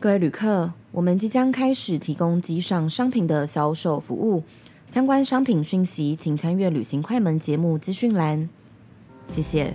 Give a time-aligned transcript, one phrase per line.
[0.00, 4.44] 各位旅客，我们即将开始提供机上商品的销售服务，
[4.86, 8.48] 相关商品讯息请参阅旅行快门节目资讯栏。
[9.26, 9.74] 谢谢。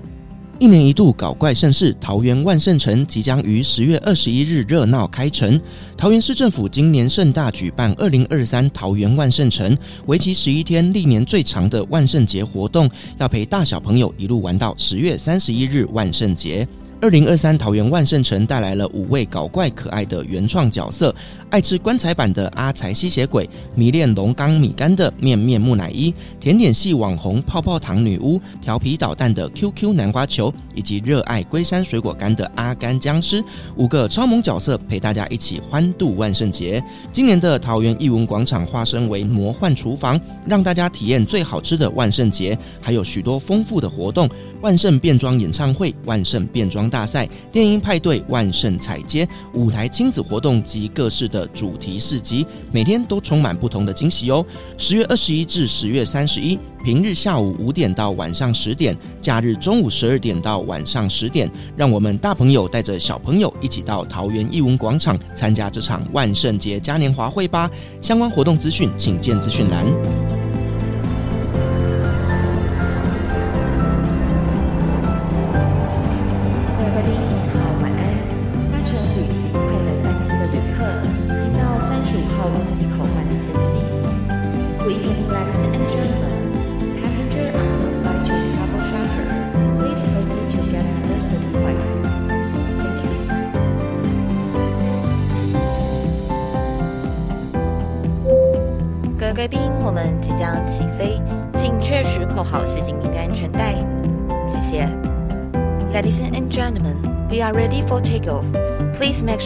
[0.59, 5.59] 一年一度搞怪盛事桃园万圣城即将于十月二十一日热闹开城。
[5.97, 16.65] 桃园市政府今年盛大举办二零二三桃园万圣城，为期十一天，历年最长的万圣节活动，要陪大小朋友一路玩到十月三十一日万圣节。
[17.03, 21.13] 二零二三桃园万圣城带来了五位搞怪可爱的原创角色：
[21.49, 33.43] 爱吃棺材板的阿财吸血鬼，迷恋龙冈米干的面面木乃伊，甜点系网红泡泡糖女巫，调皮捣蛋的 QQ 南瓜球，以及热爱龟山水果干的阿甘僵尸。
[33.75, 36.81] 五个超萌角色陪大家一起欢度万圣节。
[37.11, 44.29] 今年的桃园艺文广场化身为魔幻厨房，让大家体验最好吃的万圣节，还有许多丰富的活动。
[44.63, 54.43] 万圣变装演唱会、万圣变装大赛、电音派对、万圣彩街、舞台亲子活动及各式的主题市集，每天都充满不同的惊喜哦。
[54.77, 67.69] 十月二十一至十月三十一，平日下午五点到晚上十点，假日中午十二点到晚上十点，让我们大朋友带着小朋友一起到桃园艺文广场参加这场万圣节嘉年华会吧。
[67.99, 70.42] 相关活动资讯请见资讯栏。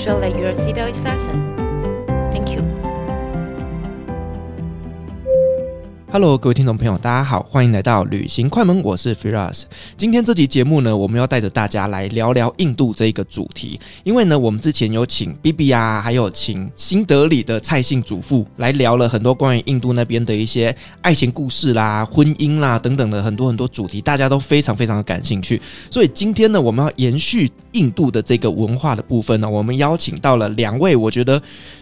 [0.08, 0.57] show that you're
[6.10, 9.64] Hello，各位听众朋友，大家好，欢迎来到旅行快门，我是 Firas。
[9.98, 13.78] 今天这集节目呢，我们要带着大家来聊聊印度这一个主题。
[14.06, 25.62] 因为呢，我们之前有请 BB 啊，还有请新德里的蔡姓祖父来聊了很多关于印度那边的一些爱情故事啦、婚姻啦等等的很多很多主题，大家都非常非常的感兴趣。
[25.92, 31.40] 所以今天呢，我们要延续印度的这个文化的部分呢，我们邀请到了两位，我觉得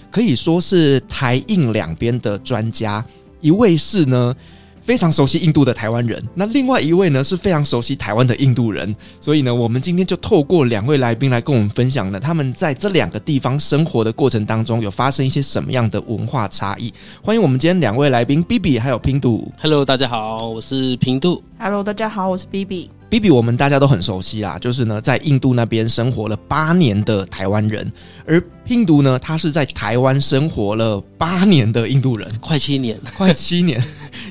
[0.09, 3.05] 可以说是台印两边的专家。
[3.45, 4.35] 一位是呢，
[4.81, 16.91] 非常熟悉印度的台湾人，那另外一位呢是非常熟悉台湾的印度人，所以呢，我们今天就透过两位来宾来跟我们分享呢，他们在这两个地方生活的过程当中有发生一些什么样的文化差异。
[17.21, 19.51] 欢迎我们今天两位来宾，BB 还有拼度。
[19.61, 21.43] Hello，大家好，我是平度。
[21.57, 22.89] Hello，大家好，我是 BB。
[23.09, 27.89] BB 我们大家都很熟悉啦，就是呢，在印度那边生活了八年的台湾人，
[28.25, 33.81] 而拼读呢，他是在台湾生活了八年的印度人，快七年， 快七年，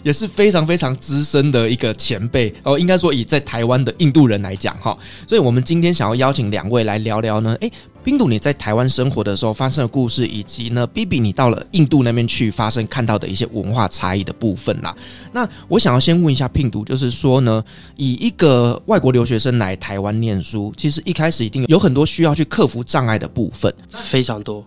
[0.02, 2.78] 也是非常非常资深的一个前辈哦。
[2.78, 4.96] 应该说，以在台湾的印度人来讲哈，
[5.26, 7.72] 所以我们今天想要邀请两位来聊聊呢，诶。
[8.04, 14.94] 拼度，你在台湾生活的时候发生的故事，以及呢，BB 你到了印度那边去发生看到的一些文化差异的部分啦。
[15.32, 17.65] 那我想要先问一下拼读，就是说呢，
[17.97, 24.62] 以一个外国留学生来台湾念书，其实一开始一定有很多需要去克服障碍的部分，非常多，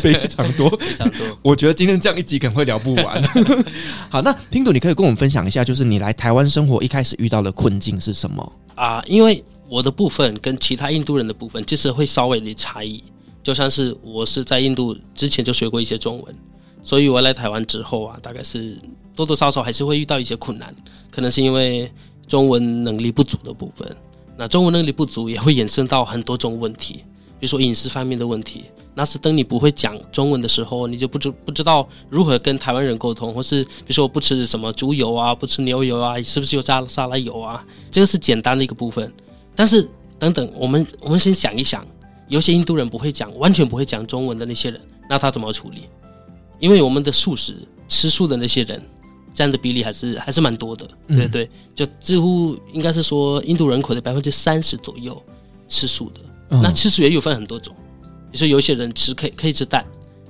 [0.00, 1.26] 非常多，非常多。
[1.42, 3.20] 我觉得今天这样一集可能会聊不完。
[4.08, 9.02] 好，那拼读，你可以跟我们分享一下，就是你来台湾生活一开始遇到的困境是什么啊？
[9.06, 13.02] 因为我的部分跟其他印度人的部分，就是会稍微的差异。
[13.42, 16.34] 就像是我是在印度之前就学过一些中文，
[16.82, 18.78] 所以我来台湾之后啊，大概是
[19.14, 20.74] 多多少少还是会遇到一些困难。
[21.10, 21.90] 可能是因为
[22.26, 23.86] 中文能力不足的部分，
[24.36, 27.04] 那中文能力不足也会衍生到很多种问题，
[27.38, 28.64] 比如说饮食方面的问题。
[28.96, 37.62] 那是当你不会讲中文的时候，你就不知不知道如何跟台湾人沟通，或是比如说我不吃什么猪油啊，不吃牛油啊，是不是有加沙拉油啊？
[37.90, 39.12] 这个是简单的一个部分。
[39.56, 39.88] 但是，
[40.18, 41.86] 等等，我们我们先想一想，
[42.28, 45.88] 有些印度人不会讲，完全不会讲中文的那些人，那他怎么处理？
[46.58, 47.56] 因为我们的素食
[47.88, 48.82] 吃素的那些人
[49.34, 55.20] 占的比例还是还是蛮多的，嗯、对对，就几乎应该是说印度人口的百分之三十左右
[55.68, 56.20] 吃素的。
[56.50, 57.74] 嗯、那吃素也有分很多种，
[58.30, 59.84] 比如说有些人吃可以可以吃蛋，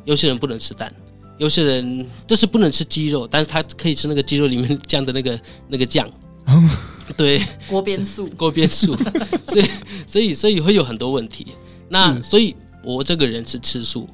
[0.05, 0.93] 有些人不能吃蛋，
[1.39, 6.09] 有些人就是不能吃鸡肉，但是他可以吃那个鸡肉里面 酱的那个那个酱。
[7.17, 8.97] 对， 锅边素，锅边素，
[9.47, 9.71] 所以
[10.07, 11.49] 所以所以会有很多问题。
[11.89, 14.09] 那所以我这个人是吃素，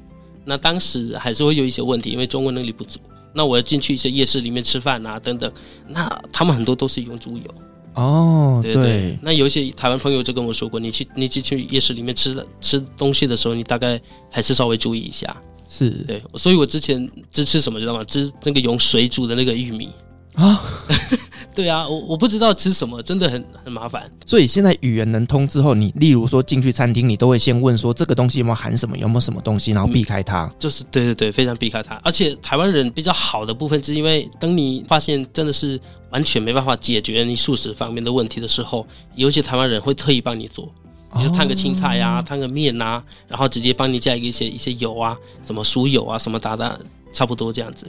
[0.45, 2.99] 那当时还是会有一些问题，因为中文能力不足。
[3.33, 5.49] 那我要进去一些夜市里面吃饭啊等等，
[5.87, 7.43] 那他们很多都是用猪油，
[7.93, 9.17] 哦，对对。
[9.21, 13.99] 那有一些台湾朋友就跟我说过，你去你去去夜市里面吃的吃东西的时候，你大概
[14.29, 15.33] 还是稍微注意一下。
[15.69, 18.03] 是对，所以我之前只吃什么知道吗？
[18.03, 19.89] 吃那个用水煮的那个玉米
[20.33, 20.61] 啊。
[21.53, 24.09] 对啊，我我不知道吃什么，真的很很麻烦。
[24.25, 30.43] 所以现在语言能通之后，你例如说进去餐厅，你都会先问说这个东西有没有含什么，有没有什么东西，然后避开它。
[30.45, 31.99] 嗯、就是对对对，非常避开它。
[32.03, 35.79] 而且台湾人比较好的部分，是因为当你发现真的是
[36.11, 40.71] 完全没办法解决你素食方面的问题的时候，有些台湾人会特意帮你做，
[41.15, 46.77] 你就烫个青菜呀、啊，烫个面啊，然后直接帮你加一些一些油啊，什么酥油啊，什么打打，
[47.11, 47.85] 差不多这样子。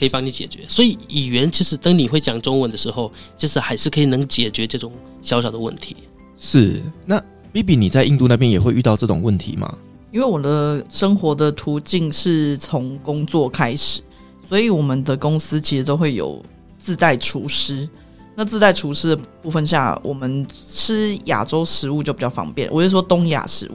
[0.00, 5.94] 可以帮你解决，所以语言其实等你会讲中文的时候，其实还是可以能解决这种小小的问题。
[6.38, 9.76] 是，那 Bibi 你在印度那边也会遇到这种问题吗？
[10.10, 14.00] 因为我的生活的途径是从工作开始，
[14.48, 16.42] 所以我们的公司其实都会有
[16.78, 17.86] 自带厨师。
[18.34, 22.72] 那自带厨师的部分下，我们吃亚洲食物就比较方便。
[22.72, 23.74] 我是说东亚食物，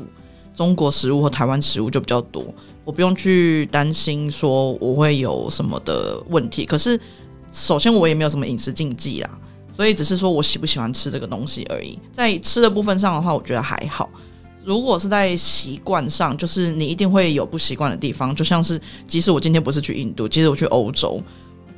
[0.55, 2.43] 中国食物和台湾食物就比较多。
[2.85, 6.97] 我不用去担心说我会有什么的问题，可是
[7.51, 9.39] 首先我也没有什么饮食禁忌啦，
[9.75, 11.97] 所以只是说我喜不喜欢吃这个东西而已。
[12.11, 14.09] 在吃的部分上的话，我觉得还好。
[14.63, 21.21] 如果是在习惯上，就是你一定会有不习惯的地方，就像是即使我今天不是去印度，即使我去欧洲，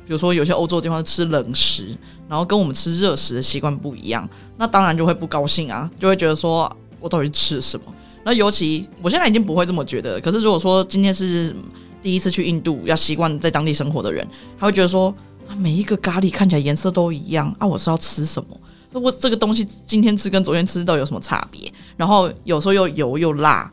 [0.06, 1.96] 比如说有些欧洲的地方吃冷食，
[2.28, 6.70] 然后跟我们吃热食的习惯不一样，那当然就会不高兴啊，就会觉得说
[7.00, 7.94] 我到底吃什么？
[8.28, 11.56] 那尤其我现在已经不会这么觉得，可是如果说今天是
[12.02, 14.28] 第一次去印度，要习惯在当地生活的人，
[14.60, 15.08] 他会觉得说
[15.48, 18.60] 啊，每一个咖喱看起来颜色都一样啊，我是要吃什么？
[18.92, 21.72] 那我这个东西今天吃跟昨天吃到有什么差别？
[21.96, 23.72] 然后有时候又油又辣，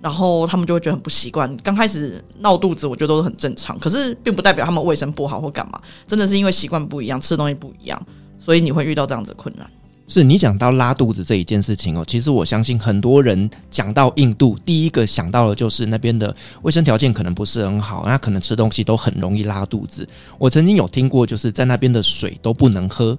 [0.00, 1.56] 然后他们就会觉得很不习惯。
[1.56, 8.00] 刚开始闹肚子，我觉得都是很正常，可是并不代表他们卫生不好或干嘛，真的是因为习惯不一样，吃的东西不一样，
[8.38, 9.68] 所以你会遇到这样子的困难。
[10.08, 20.08] 是你讲到拉肚子这一件事情哦，其实我相信很多人讲到印度，第一个想到的就是那边的卫生条件可能不是很好，那可能吃东西都很容易拉肚子。
[20.38, 23.18] 我曾经有听过，就是在那边的水都不能喝，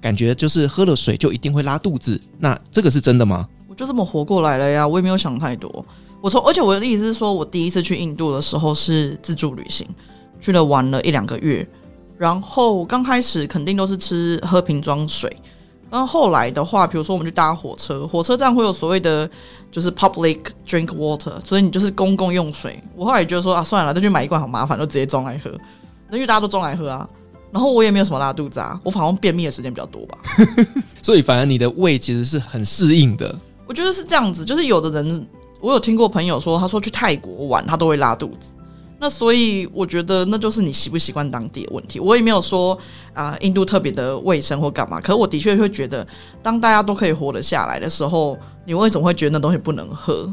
[0.00, 2.18] 感觉就是喝了水就一定会拉肚子。
[2.38, 3.46] 那这个是真的吗？
[3.68, 5.84] 我就这么活过来了呀，我也没有想太多。
[6.22, 9.86] 我从，而且我的意思是说，我第一次去印度的时候是自助旅行，
[10.40, 11.68] 去了玩了一两个月，
[12.16, 15.30] 然后刚开始肯定都是吃喝瓶装水。
[15.92, 19.28] 然后后来的话，比如说我们去搭火车，火车站会有所谓的，
[19.70, 22.82] 就是 public drink water，所以你就是公共用水。
[22.96, 25.50] 我后来也觉得说啊，算了，再去买一罐好麻烦，就直接装来喝。
[26.08, 27.06] 那因为大家都装来喝啊，
[27.50, 30.16] 然后我也没有什么拉肚子啊，我反而便秘的时间比较多吧。
[31.04, 33.38] 所以反而你的胃其实是很适应的。
[33.66, 35.28] 我觉得是这样子，就是有的人，
[35.60, 38.48] 我有听过朋友说，他说去泰国玩，他都会拉肚子。
[39.02, 41.98] 那所以我觉得那就是你习不习惯当地的问题。
[41.98, 42.78] 我也没有说
[43.12, 45.00] 啊、印度特别的卫生或干嘛。
[45.00, 46.06] 可是我的确会觉得，
[46.40, 50.32] 当大家都可以活得下来的时候，你为什么会觉得那东西不能喝？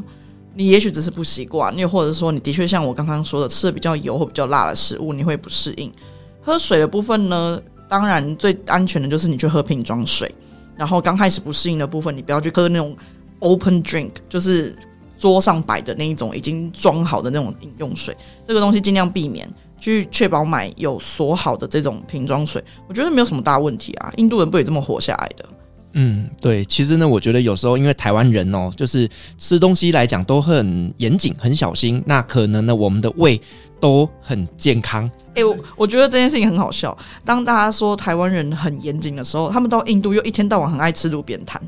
[0.54, 5.92] 你也许只是不习惯，又或者说你的确像我刚刚说的，吃的比较油或比较辣的食物，你会不适应。
[6.40, 10.32] 喝水的部分呢，当然最安全的就是你去喝瓶装水。
[10.76, 12.96] 然后刚开始不适应的部分，你不要去喝那种
[13.40, 14.76] open drink，就是。
[15.20, 19.46] 桌上摆的那一种已经装好的那种饮用水，这个东西尽量避免，
[19.78, 22.64] 去确保买有锁好的这种瓶装水。
[22.88, 25.44] 我觉得没有什么大问题啊，印度人不也这么活下来的？
[25.92, 26.64] 嗯，对。
[26.64, 29.06] 其实呢，我觉得有时候因为台湾人哦，就是
[29.36, 33.38] 吃东西来讲都很严谨、很小心，那可能呢，我们的胃
[33.78, 35.04] 都很健康。
[35.30, 36.96] 哎、欸，我我觉得这件事情很好笑。
[37.24, 41.60] 当大家说台湾人很严谨的时候，他们到印度又一天到晚很爱吃路边摊。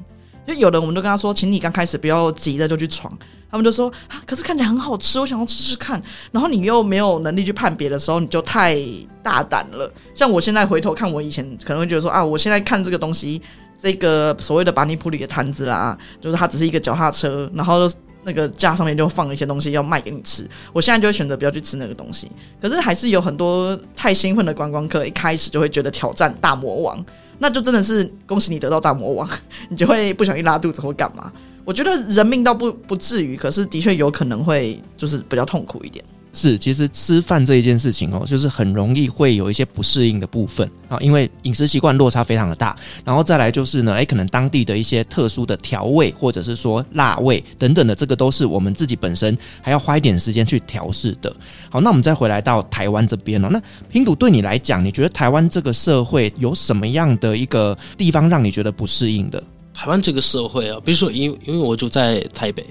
[0.45, 3.17] 就有的我们都跟他说，请你刚开始不要急着就去闯。
[3.53, 6.03] 他们就说啊，可是看起来很好吃，我想要吃吃看。
[6.31, 8.77] 然后你又没有能力去判别的时候，你就太
[9.23, 9.93] 大胆了。
[10.15, 13.41] 像我现在回头看，我以前可能会觉得说啊，我现在看这个东西，
[13.79, 17.81] 这个所谓的巴尼普里的摊子啦，就是它只是一个脚踏车，然后
[18.25, 20.49] 那个架上面就放了一些东西要卖给你吃。
[20.73, 22.31] 我现在就会选择不要去吃那个东西。
[22.59, 27.05] 可是还是有很多太兴奋的观光客，一开始就会觉得挑战大魔王。
[27.39, 29.29] 那就真的是恭喜你得到大魔王，
[29.69, 31.31] 你就会不小心拉肚子或干嘛。
[31.65, 36.05] 我觉得人命倒不不至于，可是的确有可能会就是比较痛苦一点。
[36.35, 42.75] 是，其实吃饭这一件事情哦，就是很容易会有一些不适应的部分啊，因为饮食习惯落差非常的大。
[43.05, 51.31] 然后再来就是呢，诶，可能当地的一些特殊的调味，或者是说辣味等等的，这个都是我们自己本身还要花一点时间去调试的。
[51.69, 53.51] 好，那我们再回来到台湾这边了。
[53.51, 59.45] 那拼图对你来讲，你觉得台湾这个社会有什么样的一个地方让你觉得不适应的？
[59.75, 62.65] 台湾这个社会啊，比如说因，因为我住在台北。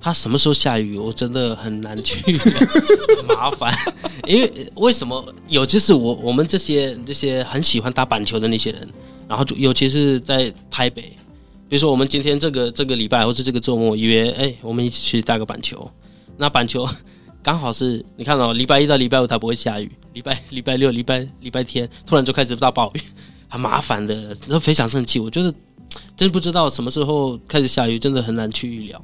[0.00, 2.38] 它什么时候下雨，我真的很难去，
[3.26, 3.74] 麻烦。
[4.26, 5.34] 因为为什么？
[5.48, 8.86] 尤其是我我们这些这些很喜欢打板球的那些人，
[9.26, 11.04] 然后就尤其是在台北，
[11.70, 15.90] 比如说我们今天这个这个礼拜或是这个周末约，哎，我们一起去打个板球。
[16.36, 16.86] 那板球
[17.42, 23.00] 刚好是你看哦，礼拜一到礼拜五它不会下雨，礼拜礼拜六、礼拜礼拜天突然就开始大暴雨，
[23.48, 24.14] 很麻烦的，
[24.46, 25.18] 然后非常生气。
[25.18, 25.50] 我觉得
[26.16, 29.02] 真不知道什么时候开始下雨，真的很难去预料。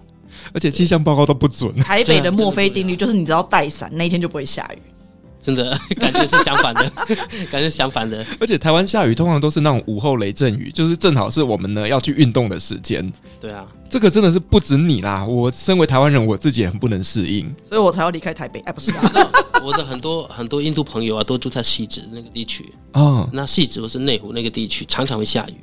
[0.52, 1.74] 而且气象报告都不准。
[1.80, 4.78] 台北的墨菲定律就是，你只要带伞，那一天就不会下雨。
[5.42, 6.90] 真的感觉是相反的，
[7.50, 8.24] 感觉相反的。
[8.38, 13.10] 而且台湾下雨通常都是那种午后雷阵雨，就是正好是我们呢要去运动的时间。
[13.40, 18.60] 对啊，这个真的是不止你啦，我身为台湾人，我自己也很不能适应，所以我才要离开台北。
[18.60, 19.10] 哎，不是啊，
[19.64, 23.26] 我的很多很多印度朋友啊，都住在西子那个地区哦。
[23.32, 25.54] 那西子我是内湖那个地区，常常会下雨。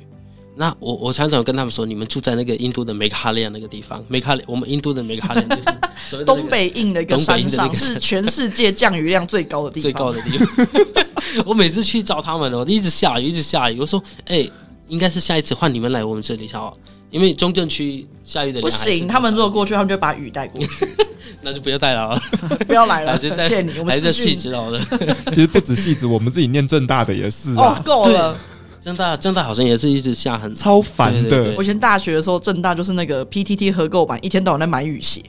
[0.58, 5.46] 那我我常常跟他们说，你们住在那个印度的梅卡利亚那个地方，梅卡利，我们印度的梅卡利亚，
[6.10, 10.66] 那个、东北印的一个山上，是全世界降雨量最高的地方，最高的地方。
[11.46, 13.78] 我每次去找他们哦，一直下雨，一直下雨。
[13.78, 14.52] 我说，哎、欸，
[14.88, 16.76] 应该是下一次换你们来我们这里好，
[17.12, 19.06] 因为中正区下雨的不行。
[19.06, 20.88] 他们如果过去，他们就把雨带过去，
[21.40, 22.20] 那就不要带了，
[22.66, 23.78] 不要来了，谢谢你。
[23.78, 24.80] 我们还在汐止好了，
[25.32, 28.36] 其实不止汐止，我们自己念正大的也是哦，够了。
[28.80, 31.54] 政大正大好像也是一直下很超烦的。
[31.56, 35.22] 我以前大学的时候，正大就是那个 PTT 合购版，一天到晚在买雨鞋，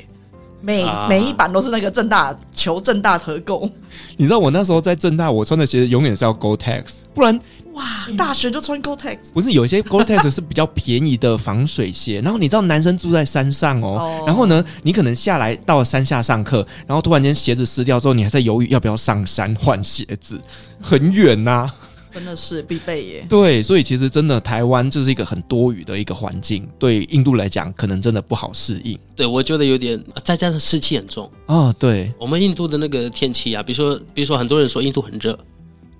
[0.62, 3.70] 每、啊、每一版都是那个正大求正大合购。
[4.18, 7.40] 你知道我那时候在正大，我穿的鞋子永远是要 Gore-Tex，不然
[7.74, 7.84] 哇，
[8.18, 9.18] 大学就穿 Gore-Tex。
[9.34, 20.40] 不是有一些 Gore-Tex 是比较便宜的防水鞋， 然后你知道男生住在山上哦，哦然后呢，你可能下来到了山下上课，然后突然间鞋子湿掉之后，你还在犹豫要不要上山换鞋子，
[20.82, 21.76] 很远呐、啊。
[22.20, 23.26] 真的是必备耶。
[23.30, 29.00] 对，所以其实真的台湾就是一个很多雨的一个环境，对印度来讲可能真的不好适应。
[29.16, 35.40] 对，我觉得有点，再加上湿气很重哦，对，我们印度的那个天气啊，比如说，比如说很多人说印度很热，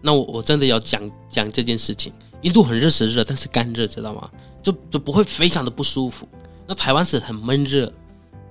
[0.02, 2.12] 那我我真的要讲讲这件事情。
[2.42, 4.30] 印度很热是热，但是干热，知道吗？
[4.62, 6.28] 就就不会非常的不舒服。
[6.68, 7.90] 那台湾是很闷热。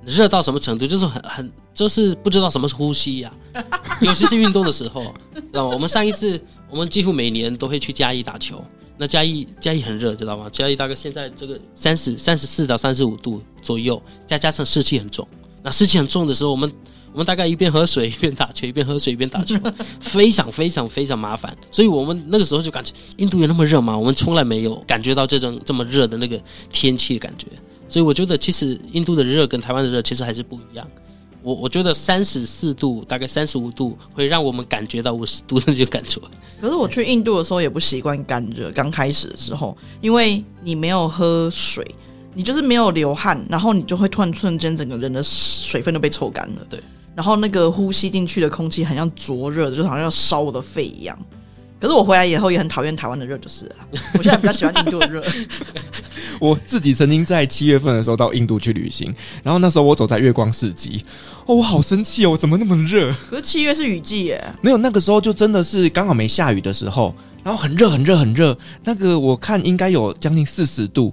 [0.04, 0.86] 热到什么程度？
[0.86, 3.60] 就是很很，就是不知道什么是呼吸呀、啊。
[4.00, 5.02] 尤其是运动的时候，
[5.34, 5.74] 知道吗？
[5.74, 8.62] 我们上一次，我们几乎每年都会去嘉义打球。
[9.00, 10.48] 那嘉义嘉义很热，知道吗？
[10.50, 15.26] 嘉义大概现在这个三十三十四到三十五度左右，再加上湿气很重。
[15.62, 16.70] 那湿气很重的时候，我们
[17.12, 19.56] 我们大概一边喝水一边打球，一边喝水一边打球，
[20.00, 21.56] 非常非常非常麻烦。
[21.70, 23.96] 所以我们那个时候就感觉，印度有那么热吗？
[23.96, 27.46] 我们从来没有感觉到这种这么热的那个天气的感觉。
[27.88, 30.86] 所以我觉得，其实印度的热跟台湾的热其实还是不一样。
[31.42, 36.20] 我我觉得三十四度，大概三十五度，会让我们感觉到五十度的那种感觉。
[36.60, 41.84] 可是我去印度的时候也不习惯干热，刚开始的时候，因为你没有喝水，
[42.34, 46.66] 你就是没有流汗，然后你就会突然瞬间整个人的水分都被抽干了。
[46.68, 46.82] 对，
[47.14, 51.16] 然后那个呼吸进去的空气很像灼热的，就好像要烧我的肺一样。
[51.80, 53.76] 可是我回来以后也很讨厌台湾的热，就是了。
[54.14, 55.24] 我现在比较喜欢印度的热。
[56.38, 61.04] 我自己曾经在七月份的时候到印度去旅行，然后那时候我走在月光市集，
[61.46, 63.12] 哦，我好生气哦，怎么那么热？
[63.30, 64.54] 可是七月是雨季耶。
[64.60, 71.12] 没有，那个时候就真的是刚好没下雨的时候，然后很热很热很热，那个我看应该有将近四十度。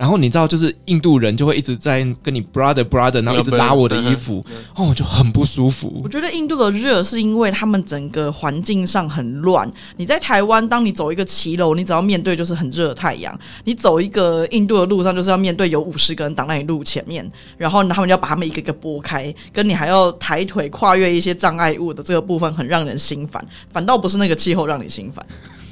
[0.00, 4.42] 然后你知道，就是印度人就会一直在跟你 brother brother，然后一直拉我的衣服，
[4.74, 6.00] 哦，我就很不舒服。
[6.02, 9.70] 我觉得印度的热是因为他们整个环境上很乱。
[9.98, 13.30] 你在台湾，当你走一个骑楼，你只要面对就是很热的太阳；
[13.64, 23.46] 你走一个印度的路上，就是要面对有五十个人挡在你路前面，然后他们要把他们一个一个拨开，跟你还要抬腿跨越一些障碍物的这个部分，很让人心烦。
[23.70, 25.22] 反倒不是那个气候让你心烦。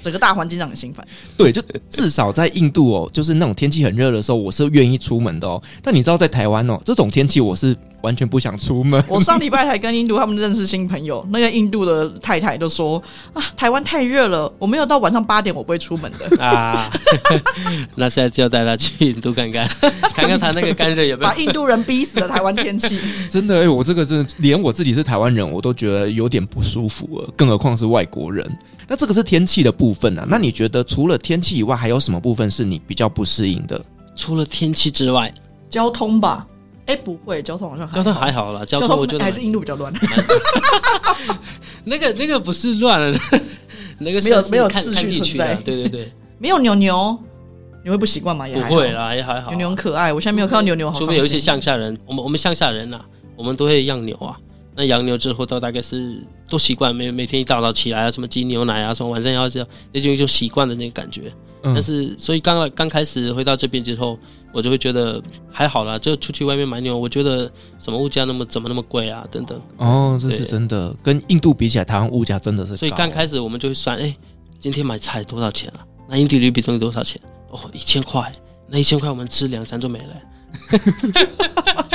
[0.03, 5.61] 整个大环境让你心烦，对，就至少在印度哦，就是那种天气很热的时候，我是愿意出门的哦。
[5.83, 9.03] 但你知道，在台湾哦，这种天气我是完全不想出门。
[9.09, 13.03] 我上礼拜还跟印度他们认识新朋友，那个印度的太太就说
[13.33, 16.91] 啊，台湾太热了，我没有到晚上八点我不会出门的 啊。
[17.97, 19.69] 那现在就要带他去印度看看，
[20.15, 22.29] 看看他那个干热有没有把印度人逼死的。
[22.29, 28.49] 台湾天气 真的，哎，我这个真的连我自己是台湾人，我都觉得有点不舒服了，更何况是外国人。
[28.89, 33.79] 那这个是天气的部分啊，那你觉得除了天气以外，还有什么部分是你比较不适应的？
[34.17, 35.33] 除了天气之外，
[35.69, 36.47] 交通吧？
[36.87, 38.65] 哎，不会，交通好像还好交通还好啦。
[38.65, 39.93] 交通我觉得还是印度比较乱。
[41.85, 43.13] 那个那个不是乱，
[44.01, 45.55] 那个是没有没有秩序存在。
[45.57, 47.19] 对对对，没有牛牛，
[47.85, 48.49] 你会不习惯吗？
[48.49, 49.51] 也不会啦，也还好。
[49.51, 53.05] 牛牛很可爱，我现在没有看到牛牛好，除非有一些乡下人，我们我们乡下人呐、啊，
[53.37, 54.35] 我们都会养牛啊。
[54.75, 61.33] 那养牛之后，到大概是都习惯，每每天一大早起来啊，什么挤牛奶啊，什么晚上要这样，那就就习惯的那个感觉。
[61.63, 64.17] 嗯、但是，所以刚刚开始回到这边之后，
[64.53, 67.51] 我就会觉得还好啦，就出去外面买牛，我觉得
[67.81, 69.61] 什么物价那么怎么那么贵啊，等等。
[69.77, 72.77] 哦，这是真的，跟印度比起来，台湾物价真的是。
[72.77, 74.17] 所以刚开始我们就会算，哎、欸，
[74.61, 75.85] 今天买菜多少钱啊？
[76.09, 77.21] 那印度卢比东西多少钱？
[77.51, 78.31] 哦，一千块。
[78.69, 80.07] 那一千块我们吃两餐就没了。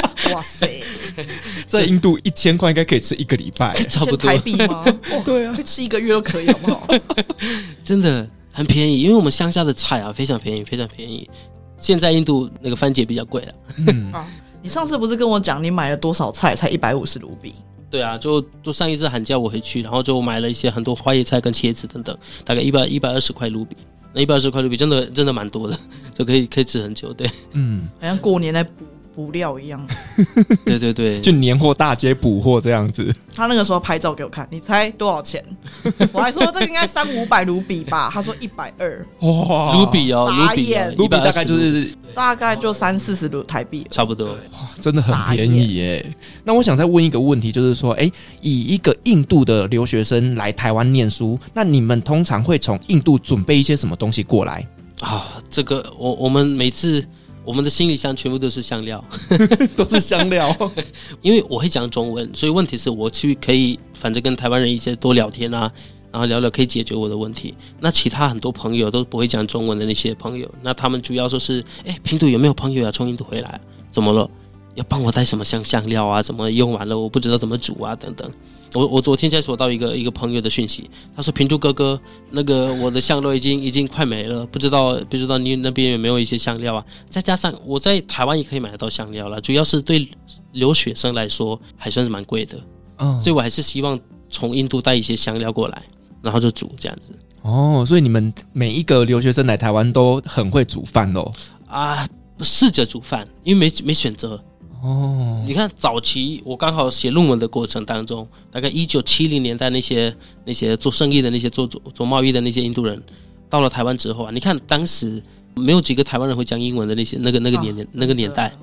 [0.32, 0.82] 哇塞，
[1.68, 4.86] 在印度一千块应该可以吃一个礼拜，差不多台币吗？
[5.26, 6.88] 对啊，可以吃一个月都可以，好不好？
[7.84, 11.30] 真的很便宜，因为我们乡下的菜啊非常便宜，非常便宜。
[11.78, 13.54] 现在印度那个番茄比较贵了。
[13.88, 14.26] 嗯啊，
[14.62, 17.54] 你上次不是跟我讲你买了多少菜才一百五十卢比？
[17.90, 23.76] 对啊，就就上一次寒假我回去，然后就买了一些很多花椰菜跟茄子等等，大概一百一百二十块卢比。
[24.16, 25.78] 那一百二十块卢比真的真的蛮多的，
[26.18, 27.12] 就可以可以吃很久。
[27.14, 29.86] 对，嗯，好像过年来补补料一样。
[30.66, 33.14] 对对对，就年货大街补货这样子。
[33.36, 35.44] 他那个时候拍照给我看，你猜多少钱？
[36.14, 39.06] 我还说这应该三五百卢比吧，他说一百二。
[39.20, 44.28] 哇，卢比哦，傻眼，卢比大概就是大概就三四十卢台币，差不多。
[44.28, 46.16] 哇，真的很便宜耶。
[46.44, 54.68] 那我想再问一个问题，就是说，哎，以一个印度的留学生来台湾念书，那你们通常会从印度准备一些什么东西过来
[55.02, 55.40] 啊？
[55.50, 57.04] 这个我我们每次。
[57.46, 59.04] 我们的行李箱全部都是香料，
[59.76, 60.56] 都是香料。
[61.22, 65.72] 因为我会讲中文，所以问题是我去可以，反正跟台湾人一些多聊天啊，
[66.12, 67.54] 然后聊聊可以解决我的问题。
[67.80, 73.60] 那其他很多朋友都不会讲中文的那些朋友，那他们主要说是，哎，平度有没有朋友要从印度回来？
[73.92, 74.30] 怎么了？
[74.76, 76.22] 要帮我带什么香香料啊？
[76.22, 77.96] 怎么用完了我不知道怎么煮啊？
[77.96, 78.32] 等等。
[78.74, 82.00] 我我昨天才收到一个一个朋友的讯息，他说：“平度哥哥，
[82.32, 86.86] 那个我的香料已经已经快没了，不知道不知道你那边有没有一些香料啊？
[87.10, 90.08] 再加上我在台湾也可以买得到香料了，主要是对
[90.54, 92.60] 留学生来说还算是蛮贵的，
[92.98, 94.00] 嗯，所以我还是希望
[94.30, 95.84] 从印度带一些香料过来，
[96.22, 97.12] 然后就煮这样子。
[97.44, 101.32] 哦，所以你们每一个留学生来台湾都很会煮饭哦？
[101.68, 102.08] 啊，
[102.40, 104.42] 试着煮饭，因为没没选择。”
[104.84, 110.14] 哦，你看早期我刚好写论文的过程当中，大概一九七零年代那些
[110.46, 113.02] 那些做生意的那些做做做贸易的那些印度人，
[113.50, 115.24] 到了台湾之后啊，你看当时
[115.56, 118.54] 没有几个台湾人会讲英文的那些那个那个年、啊、那个年代。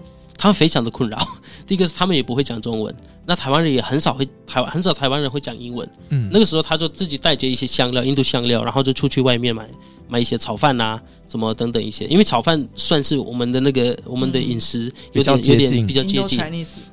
[0.43, 1.19] 他们非常的困扰。
[1.67, 2.95] 第一个是他们也不会讲中文，
[3.27, 5.89] 那台湾人也很少会台湾很少台湾人会讲英文。
[6.09, 9.69] 嗯，那个时候他就自己带着一些香料，印度香料，然后就出去外面买
[10.09, 12.05] 买一些炒饭啊，什么等等一些。
[12.07, 16.39] 因为炒饭算是我们的那个我们的饮食有点有点比较接近。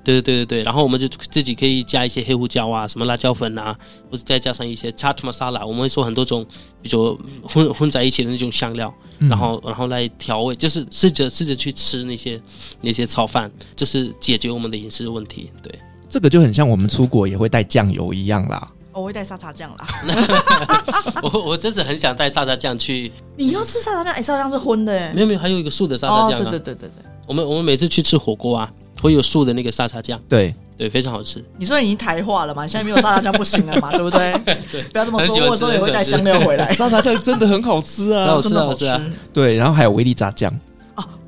[0.03, 0.63] 对对对对对。
[0.63, 3.77] 然后我们就自己可以加一些黑胡椒啊，什么辣椒粉啊，
[4.12, 6.45] 或者再加上一些 chaat masala，我们会说很多种，
[6.81, 12.39] 比如说混混在一起的那种香料，然后然后来调味，就是试着试着去吃那些
[12.81, 13.51] 那些炒饭。
[13.75, 15.79] 就是解决我们的饮食的问题，对，
[16.10, 18.67] 这个就很像我们出国也会带酱油一样啦。
[18.93, 19.88] 我会带沙茶酱啦。
[21.21, 23.12] 我我真的很想带沙茶酱去。
[23.38, 24.12] 你要吃沙茶酱？
[24.12, 25.12] 哎，沙茶酱是荤的哎。
[25.13, 26.49] 没有没有，还有一个素的沙茶酱啊。
[26.49, 27.05] 对对对对对。
[27.27, 30.19] 我们我们每次去吃火锅啊，会有素的那个沙茶酱。
[30.27, 31.45] 对对，非常好吃。
[31.60, 32.65] 你说已经台化了嘛？
[32.65, 33.91] 现在没有沙茶酱不行了嘛？
[33.97, 34.33] 对不对？
[34.71, 35.47] 对，不要这么说。
[35.47, 36.73] 我说也会带香料回来。
[36.73, 38.86] 沙茶酱真的很好吃啊，真的好吃。
[39.31, 40.51] 对，然后还有维力炸酱。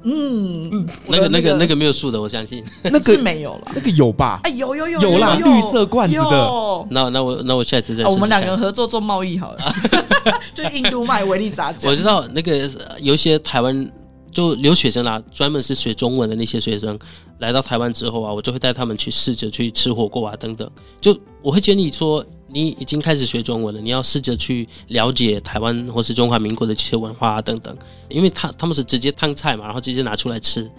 [0.04, 3.72] 嗯，那个、那个、那个没有素的，我相信 那个是没有了。
[3.76, 4.40] 那个有吧？
[4.44, 6.88] 哎，有有有有啦，绿色罐子的。
[6.90, 8.04] 那那我那我下次再。
[8.06, 9.74] 我们两个合作做贸易好了，
[10.56, 11.92] 就印度卖维力炸酱。
[11.92, 13.92] 我知道那个有一些台湾
[14.32, 16.98] 就留学生啦，专门是学中文的那些学生
[17.40, 20.70] 来到台湾之后啊，我就会带他们去试着去吃火锅啊等等。
[21.02, 22.26] 就我会建议说。
[22.52, 27.78] 你已经开始学中文了，你要试着去了解台湾或是中华民国的这些文化啊等等，
[28.10, 30.70] 因为他他们是直接烫菜嘛，然后直接拿出来吃，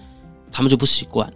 [0.50, 1.32] 他们就不习惯，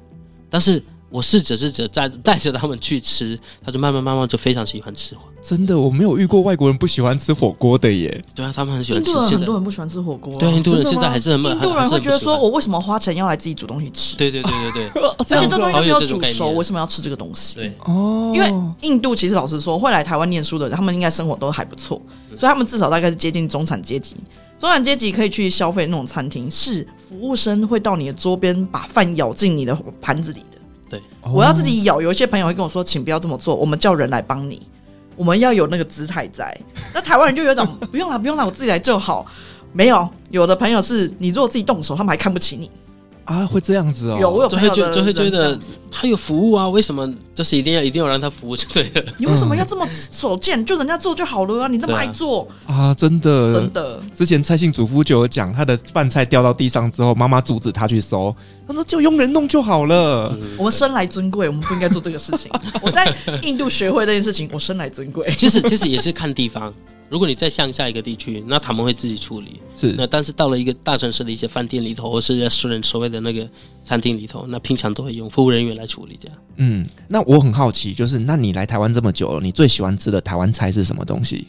[0.51, 0.83] 但是。
[1.14, 5.14] 我试着试着带带着他们去吃，他就慢慢慢慢就非常喜欢吃。
[5.40, 8.24] 真的，我没有遇过外国人不喜欢吃火锅的耶。
[8.35, 9.11] 对啊，他们很喜欢吃。
[9.11, 10.35] 印度人很多人不喜欢吃火锅。
[10.40, 14.16] 对，印度人现在还是很印度人会觉得说，我为什么花钱要来自己煮东西吃？
[14.16, 15.03] 对对对对对。
[15.16, 17.61] 而且这东西都没有煮熟，为什么要吃这个东西？
[17.61, 18.33] 对哦。
[18.35, 24.16] 因为印度其实老实说，会来台湾念书的人，他们应该生活都还不错，所以他们至少大概是接近中产阶级。
[24.59, 30.54] 中产阶级可以去消费那种餐厅，是服务生会到你的桌边把饭舀进你的盘子里的。
[30.95, 31.03] 对，
[31.33, 32.01] 我要自己咬。
[32.01, 34.63] 有一些朋友会跟我说：“请不要这么做，我们叫人来帮你。
[35.17, 36.57] 我们要有那个姿态在。”
[36.95, 39.27] 那台湾人就有一种 不用了，不用了，我自己来就好。
[39.73, 42.71] 没有，有的朋友是你如果自己动手，他们还看不起你。
[43.25, 44.19] 啊，会这样子哦。
[44.21, 45.59] 有我有朋友的就会觉就会觉得
[45.91, 49.13] 他有服务啊，为什么就是一定要一定要让他服务就对了？
[49.19, 50.65] 你为什么要这么手贱？
[50.65, 51.69] 就人家做就好了啊！
[51.69, 54.01] 你那么爱做，啊，真的真的。
[54.15, 58.35] 之前蔡姓主妇就有讲，他的饭菜掉到地上之后，妈妈阻止他去收，
[58.69, 60.31] 他说就佣人弄就好了。
[60.35, 62.51] 嗯我们生来尊贵，我们不应该做这个事情。
[62.83, 65.35] 我在印度学会这件事情，我生来尊贵。
[65.39, 66.73] 其实其实也是看地方。
[67.09, 69.61] 如果你在乡下一个地区，那他们会自己处理。
[69.77, 73.49] 是，那但是到了一个大城市的一些饭店里头，或是 restaurant 所谓的那个
[73.85, 76.37] 餐厅里头，那平常都会用服务人员来处理这样。
[76.57, 81.47] 嗯，那我很好奇，就是那你来台湾这么久了，你最喜欢吃的台湾菜是什么东西？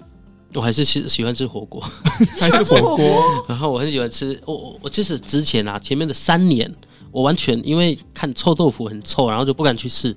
[0.54, 1.82] 我还是喜喜欢吃火锅，
[2.39, 3.22] 还是火锅？
[3.50, 4.39] 然后我很喜欢吃。
[4.46, 6.74] 我我我其实之前啊，前面的三年，
[7.12, 10.15] 我完全因为看臭豆腐很臭，然后就不敢去试。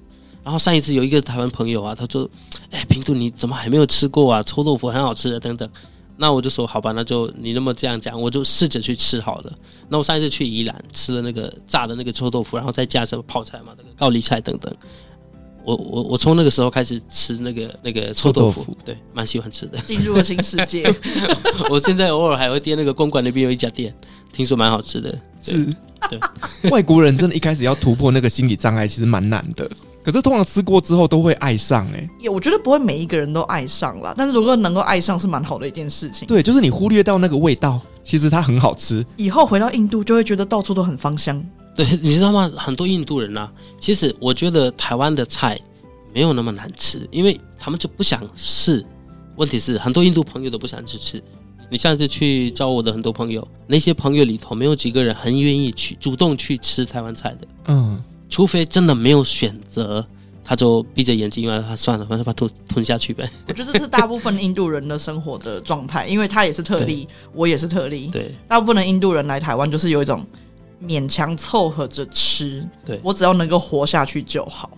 [0.48, 2.26] 然后上一次有一个台湾朋友啊，他说
[2.72, 4.42] ：“哎，平度你怎么还没有吃过啊？
[4.42, 5.68] 臭豆腐很好吃的，等等。”
[6.16, 9.52] 那我就说：“好吧，那就你那么这样讲，我就试着去吃好了。”
[9.90, 14.74] 那我上一次去宜兰吃了那个炸的那个臭豆腐，然后再加什么泡菜嘛，那个高丽菜等等。
[15.64, 19.76] 我我我从那个时候开始吃那个那个臭豆腐，豆腐对，蛮喜欢吃的。
[19.80, 20.90] 进入了新世界，
[21.68, 23.94] 我现在偶尔还会垫那个公馆那边有一家店，
[24.32, 25.14] 听说蛮好吃的。
[25.42, 25.66] 是，
[26.08, 26.18] 对，
[26.72, 29.70] 外国人真的一开始要突破那个心理障碍，其实蛮难的。
[30.08, 36.26] 可是通常吃过之后都会爱上、欸，哎，也我觉得不会每一个人都爱上啦，但是如果能够爱上，是蛮好的一件事情。
[36.26, 39.04] 对，就是你忽略掉那个味道，其实它很好吃。
[39.18, 41.44] 以后回到印度，就会觉得到处都很芳香。
[41.76, 42.50] 对， 你知道吗？
[42.56, 45.60] 很多印度人啊，其实我觉得台湾的菜
[46.14, 48.82] 没有那么难吃，因为他们就不想试。
[49.36, 51.22] 问题是很多印度朋友都不想去吃。
[51.70, 57.48] 你上次去找我的很多朋友，那些朋友里头没有几个人很愿意去主动去吃台湾菜的。
[57.66, 60.04] 嗯，除非真的没有选择，
[60.44, 63.28] 他就闭着眼睛，因为他算了，反正把它吞吞下去呗。
[63.46, 68.08] 我觉得这是大部分印度人的生活的状态，因为他也是特例， 我也是特例。
[68.12, 70.24] 对，大部分的印度人来台湾就是有一种
[70.82, 74.70] 勉强凑合着吃，对我只要能够活下去就好。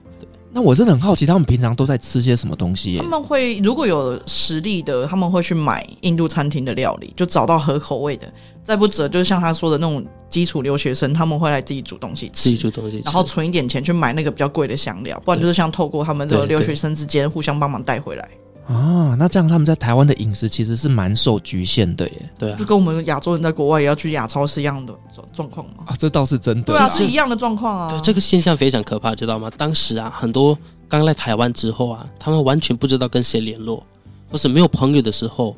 [0.53, 3.03] 那我真的很好奇，他们平常都在吃些什么东西、欸？
[3.03, 8.31] 他们会如果有实力的，他们会去买印度餐厅的料理，就找到合口味的。
[8.65, 18.29] 再不则，就是像他说的那种基础留学生，他们会来自己煮东西吃，自己煮东西吃，然后存一点钱去买那个比较贵的香料，不然就是像透过他们的留学生之间互相帮忙带回来。
[18.71, 22.31] 啊，那这样他们在台湾的饮食其实是蛮受局限的耶。
[22.39, 25.85] 对啊，就跟我们亚洲人在国外也要去亚超是一样的状状况嘛？
[25.87, 26.73] 啊，这倒是真的。
[26.73, 27.91] 对啊，是一样的状况啊。
[27.91, 29.51] 对，这个现象非常可怕，知道吗？
[29.57, 30.57] 当时啊，很多
[30.89, 33.85] 刚来台湾之后啊，他们完全不知道跟谁联络，
[34.31, 35.53] 或是没有朋友的时候，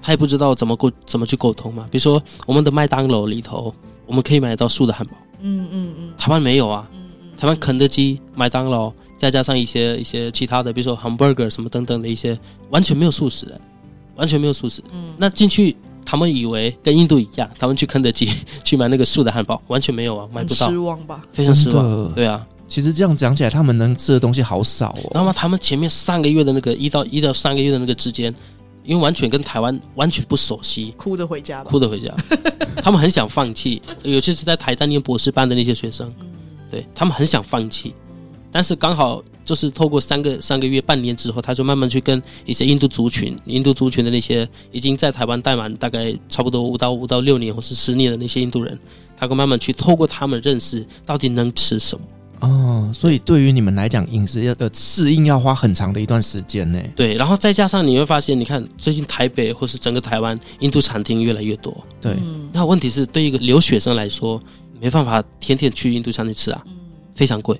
[0.00, 1.86] 他也不知道怎么沟怎么去沟通嘛。
[1.90, 3.74] 比如说，我们的麦当劳里头，
[4.06, 6.88] 我们可以买到素的汉堡，嗯嗯嗯，台湾没有啊。
[6.94, 8.90] 嗯嗯，台湾肯德基、麦当劳。
[9.18, 12.38] 再加上一些一些其他的，比如说 hamburger 什么等等的一些，
[12.70, 13.60] 完全没有素食的，
[14.16, 14.82] 完全没有素食。
[14.92, 18.30] 嗯，那进去他们以为跟印度一样，他们去肯德基
[18.64, 21.20] 去买那个素的汉堡，完全没有啊，买不到，失望吧？
[21.32, 22.14] 非常失望。
[22.14, 25.10] 对啊，其实这样讲起来，他们能吃的东西好少哦。
[25.12, 28.34] 那么他们前面三个月的那个一到一到三个月的那个之间，
[28.84, 32.14] 因为完全跟台湾完全不熟悉，哭着回家，哭着回家。
[32.80, 36.10] 他们很想放弃，尤其是在台大念博士班的那些学生，
[36.70, 37.92] 对他们很想放弃。
[38.58, 48.76] 但是刚好就是透过三个三个月半年之后，他就慢慢去跟一些印度族群、印度族群的那些已经在台湾待满大概差不多五到五到六年或是十年的那些印度人，
[49.16, 52.04] 他会慢慢去透过他们认识到底能吃什么。
[52.40, 56.82] 哦，所以对于你们来讲，饮食要的适应要花很长的一段时间呢。
[56.96, 61.72] 对，然后再加上你会发现，你看最近台北或是整个台湾印度餐厅越来越多。
[62.00, 64.42] 对，嗯、那问题是对一个留学生来说，
[64.80, 66.60] 没办法天天去印度餐厅吃啊，
[67.14, 67.56] 非常贵。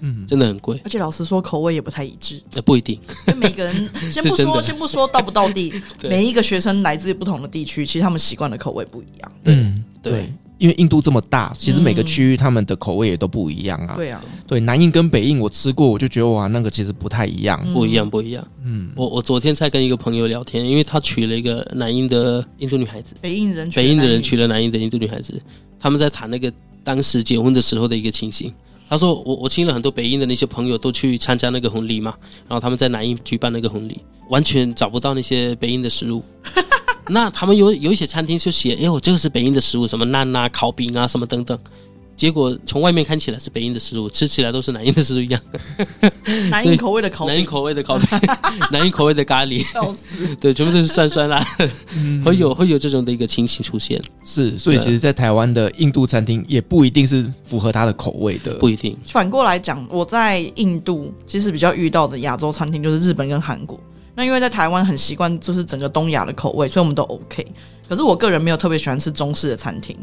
[0.00, 2.40] 嗯，真的很贵，而且老实说，口味也不太一致。
[2.54, 5.72] 呃，不一定，因为每个人 先不说，先不说到不到地，
[6.08, 9.32] 每一个学生来自不同的地区，其实他们习惯的口味不一样。
[9.44, 13.94] 嗯，对，因为印度这么大，其实每个区域他们的口味也都不一样啊。
[13.96, 18.46] 对啊，对，南印跟北印我吃过，我就觉得哇，那个其实不太一样，不一样，不一样。
[18.64, 25.40] 嗯，我我昨天才跟一个朋友聊天，因为他娶了一个南印的印度女孩子，北印人，北印的人娶了南印的印度女孩子，
[25.78, 28.52] 他们在谈那个当时结婚的时候的一个情形。
[28.88, 32.14] 他说：“我我听了很多北印的那些朋友都去参加那个婚礼嘛，
[32.48, 36.22] 然后他们在南印举办那个婚礼，完全找不到那些北印的食物。
[37.10, 41.58] 那他们有有一些餐厅就写，哎我，这个是北印的食物，什么烂啊、烤饼啊，什么等等。
[42.18, 45.40] 结果从外面看起来是北印的食物，吃起来都是南印的食物一样。
[46.50, 48.08] 南印口味的烤饼，南印口味的烤饼，
[48.72, 50.34] 南印口味的咖喱，笑死！
[50.40, 51.40] 对，全部都是酸酸辣，
[52.24, 54.02] 会有会有这种的一个情形出现。
[54.24, 58.98] 是，所以其实，在台湾的印度餐厅也不一定是符合他的口味的，不一定。
[59.04, 63.78] 反过来讲，我在印度其实比较遇到的亚洲餐厅就是日本跟韩国。
[64.16, 67.46] 那因为在台湾很习惯就是整个东亚的口味，所以我们都 OK。
[67.88, 69.96] 可是我个人没有特别喜欢吃中式的餐厅。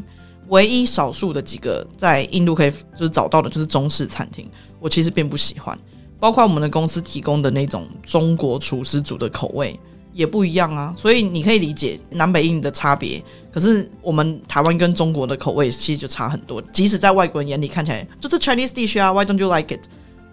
[0.49, 4.47] 唯一少数的几个在印度可以就是找到的，就是中式餐厅，
[4.79, 5.77] 我其实并不喜欢。
[6.19, 9.77] 包括我们的公司提供的那种中国厨师煮的口味
[10.13, 13.21] 也不一样啊，所以你可以理解南北印的差别。
[13.51, 19.81] 可是我们台湾跟中国的口味其实就差很多，即使在外国人眼里看起来就是 Chinese dish 啊，Why don't you like it？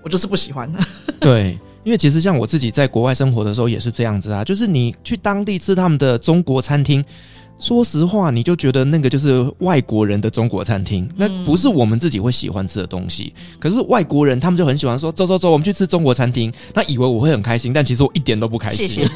[0.02, 0.72] 我就是不喜欢。
[1.20, 7.04] 对，因为其实像我自己在国外生活的时候也是这样子啊，就是你去当地吃他们的中国餐厅。
[7.62, 13.32] 说实话，你就觉得那个就是外国人的中国餐厅，那不是我们自己会喜欢吃的东西。
[13.60, 18.88] 可是外国人他们就很喜欢说：“走走走，我们去吃中国餐厅。”那以为我会很开心，但其实我一点都不开心。
[18.88, 19.10] 谢谢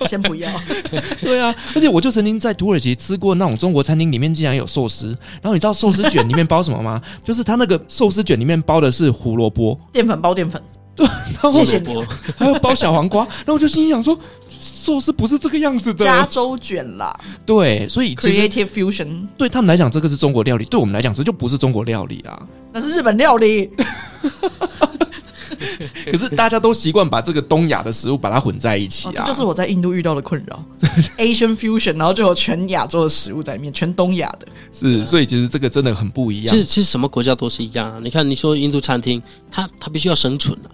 [0.00, 0.48] 你， 先不要。
[1.20, 5.08] 对啊，而且我就曾经在土耳其吃过那种中国餐厅，里面竟然有寿司。
[5.42, 7.02] 然后你知道寿司卷里面包什么吗？
[7.24, 10.62] 就是它那个寿司卷里面包的是胡萝卜，淀粉包淀粉。
[11.00, 11.08] 对，
[11.42, 12.04] 然后谢谢你。
[12.36, 14.18] 还有包小黄瓜，然后我就心想说。
[14.62, 17.18] 寿司不是这个样子的，加州卷啦。
[17.46, 22.42] 对，所以 Creative Fusion 对他们来讲，这个是中国料理；对我们来讲，这就不是中国料理啊。
[22.70, 23.70] 那是日本料理。
[26.04, 30.62] 可是大家都习惯把这个东亚的食物把它混在一起啊，这就是我在印度遇到的困扰。
[31.16, 34.46] Asian Fusion，然后就有全亚洲的食物在里面，全东亚的。
[34.72, 36.54] 是，所以其实这个真的很不一样。
[36.54, 37.98] 其实，其实什么国家都是一样啊。
[38.02, 40.68] 你看，你说印度餐厅，它它必须要生存啊。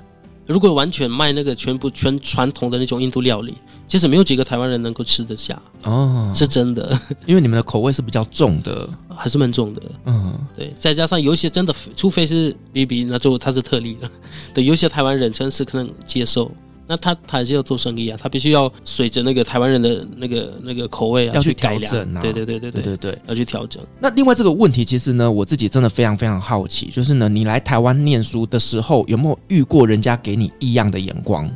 [0.46, 3.54] 如果完全卖那个全部全传统的那种印度料理，
[3.88, 14.10] 其实没有几个台湾人能够吃得下哦，是真的， 因为你们的口味是比较重的， 还是蛮重的，嗯，对，再加上有一些真的，除非是 BB，那就他是特例了，
[14.54, 16.50] 对，有些台湾人真是可能接受。
[16.86, 23.82] 那他他还是要做生意啊，他必须要随着那个台湾人的那个那个口味啊，要去改良调整啊，对对对对对对对，要去调整。
[23.98, 31.50] 那另外这个问题，其实呢，我自己真的非常非常好奇，就是呢，你来台湾念书的时候，有没有遇过人家给你异样的眼光？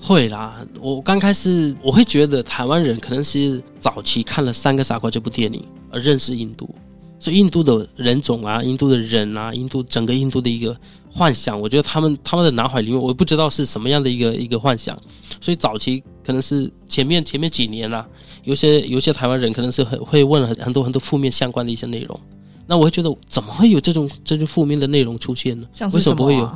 [0.00, 6.72] 会啦，我刚开始我会觉得台湾人可能是早期看了《三个傻瓜》这部电影而认识印度。
[7.20, 10.74] 所以印度的人种啊，印度的人啊，印度整个印度的一个
[11.10, 14.96] 幻想，我觉得他们他们的脑海里面，我不知道是什么样的一个一个幻想。
[15.40, 18.08] 所以早期可能是前面前面几年啦、啊，
[18.44, 22.20] 有些有些台湾人可能是很会问很很多很多负面相关的一些内容。
[22.66, 25.66] 那我会觉得怎么会有这种这种负面的内容出现呢？
[25.92, 26.46] 为什么不会有？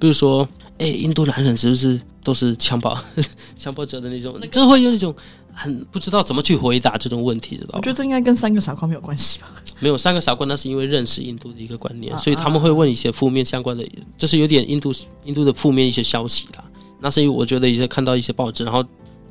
[0.00, 2.98] 比如说，哎，印度男人是不是都是强暴
[3.56, 4.36] 强暴者的那种？
[4.40, 5.14] 那就会有一种。
[5.54, 7.78] 很不知道怎么去回答这种问题，知道吗？
[7.78, 9.46] 我觉得这应该跟三个傻瓜没有关系吧？
[9.80, 13.86] 没有，三个傻瓜那是因为认识印度的一个观念，所以他们会问一些负面相关的，
[14.16, 14.92] 就是有点印度
[15.24, 16.64] 印度的负面一些消息啦。
[17.00, 18.84] 那是因为我觉得一些看到一些报纸，然后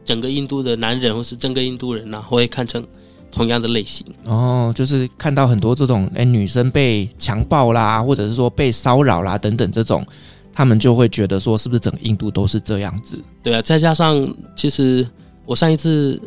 [0.05, 2.86] 整个印度的男人或是整个印度人呢，会看成
[3.31, 4.05] 同样的类型。
[4.25, 10.05] 哦，就是看到很多这种哎女生被强暴啦，或者是说被骚扰啦等等这种，
[10.53, 13.19] 他们就会觉得说是不是整个印度都是这样子？
[13.41, 15.07] 对啊，再加上其实。
[15.52, 16.18] 我上一次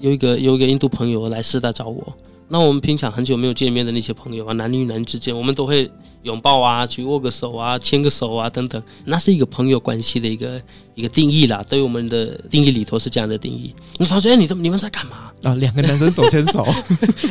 [0.00, 2.02] 有一个有一个印度朋友来师大找我，
[2.48, 5.88] 那我们平常很久没有见面的那些朋友啊，男女与男女之间，我们都会
[6.24, 10.60] 拥抱啊，去握个手啊，牵个手啊等等，那是一个朋友关系的一个
[10.96, 11.64] 一个定义啦。
[11.68, 13.72] 对于我们的定义里头是这样的定义。
[14.00, 15.54] 他说：“哎，你怎么你们在干嘛啊？
[15.54, 16.66] 两个男生手牵手，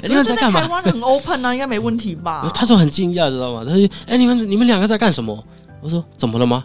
[0.02, 0.62] 你们在干嘛？
[0.64, 2.50] 台湾很 open 啊，应该没问题吧？
[2.56, 3.66] 他就很惊讶，知道吗？
[3.68, 5.38] 他说：“哎，你们你们两个在干什么？”
[5.84, 6.64] 我说：“怎么了吗？”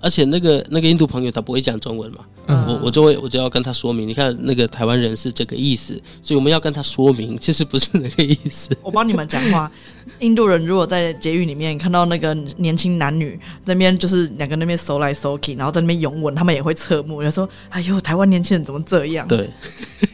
[0.00, 2.24] 而且那个那个印度朋友他不会讲中文嘛。
[2.66, 8.70] 我我就会我就要跟他说明，你看那个台湾人是这个意思，所以我们要跟他说明，其实不是那个意思。
[8.82, 9.70] 我帮你们讲话，
[10.18, 19.48] 印度人如果在监狱里面看到那个年轻男女那边就是两个那边搜来搜去，然后在那边拥吻，他们也会侧目，就说：“哎呦，台湾年轻人怎么这样？”对，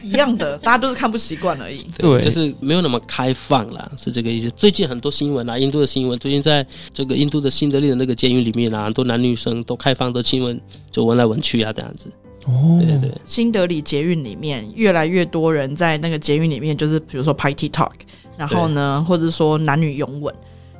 [0.01, 1.85] 一样的，大家都是看不习惯而已。
[1.97, 4.49] 对， 就是没有那么开放啦，是这个意思。
[4.51, 10.59] 最近很多新闻啊，印度的新闻，最近在这个印度的新德里的那个监狱里面啊，很多男女生都开放的亲吻，
[10.91, 12.09] 就闻来闻去啊，这样子。
[12.47, 17.91] 哦，对对，新德里捷运里面越来越多人在那个捷运里面，就是比如说拍 TikTok，
[18.37, 20.33] 然后呢，或者说男女拥吻。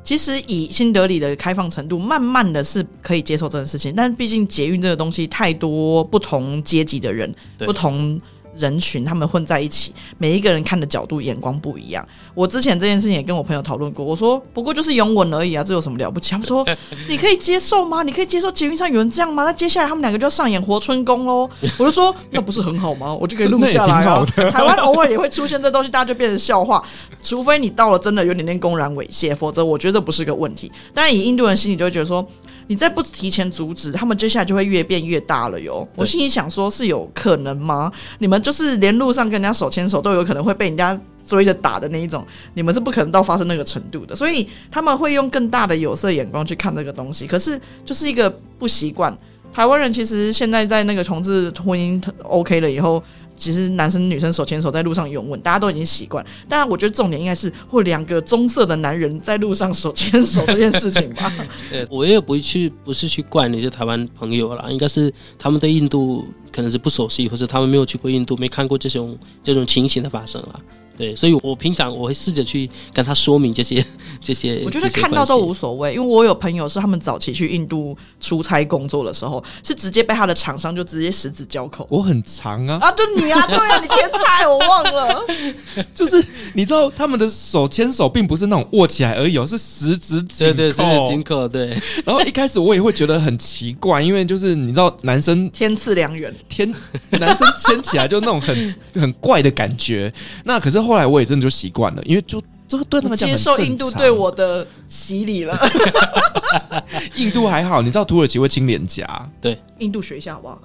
[0.03, 3.93] 其实以新德里的开放程度，慢慢的是可以接受这件事情。
[3.93, 8.19] 但毕竟捷运这个东西太多不同阶级的人，不同。
[8.57, 12.05] 人群他们混在一起，每一个人看的角度眼光不一样。
[12.33, 16.31] 我之前这件事情也跟我朋友讨论过，我说不过就是拥吻而已啊，这有什么了不起？
[16.31, 16.65] 他们说
[17.07, 18.03] 你可以接受吗？
[18.03, 19.43] 你可以接受捷运上有人这样吗？
[19.43, 21.49] 那接下来他们两个就要上演活春宫喽。
[21.77, 23.13] 我就说 那不是很好吗？
[23.13, 24.25] 我就可以录下来啊。
[24.25, 26.83] 台湾偶尔也会出现这东西，大家就变成笑话。
[27.21, 30.71] 除非你到了真的有点点公然猥亵，否则我觉得这不是个问题。
[30.93, 32.25] 但以印度人心里就会觉得说。
[32.67, 35.87] 你再不提前阻止，他们接下来就会越变越大了哟。
[35.95, 37.91] 我心里想说，是有可能吗？
[38.19, 44.15] 你们就是连路上跟人家手牵手都有可能会被人家追着打的那一种，你们是不可能到发生那个程度的。
[44.15, 47.25] 所以他们会用更大的有色眼光去看这个东西。
[47.25, 49.17] 可是就是一个不习惯。
[49.53, 53.01] 台湾人其实现在在那个同志婚姻 OK 了以后。
[53.37, 56.25] 其实男生女生手牵手在路上拥吻，大家都已经习惯。
[56.49, 61.31] 当然，我觉得重点应该是或两个棕色的男人在路上手牵手这件事情吧。
[61.71, 70.59] 对，我也不会去，不是去怪那些台湾朋友啦，应该是他们对印度可能是不熟悉，或者他们没有去过印度，没看过这种这种情形的发生啦。
[70.97, 73.85] 对，所以我平常我会试着去跟他说明这些
[74.19, 74.63] 这些。
[74.65, 81.85] 我觉得看到都无所谓，因为我有朋友是他们早期去印度出差工作的时候，是直接被他的厂商就直接十指交扣。
[81.91, 85.21] 我很长啊啊，就你啊，对啊，你天才，我忘了。
[85.93, 90.53] 就是你知道他们的手牵手并不是那种握起来而已，是十指紧扣。
[90.55, 91.47] 对对，十指紧扣。
[91.47, 91.67] 对。
[92.03, 96.73] 然后一开始我也会觉得很奇怪，因为就是你知道男生天赐良缘，天
[97.11, 100.11] 男生牵起来就那种很很怪的感觉。
[100.43, 100.86] 那可是。
[100.87, 105.57] 后来我也真的就习惯了，因为就这个对他们讲接受印度对我的洗礼了。
[107.15, 110.61] 印度还好，你知道土耳其会亲脸颊，对，印度学一下好不好？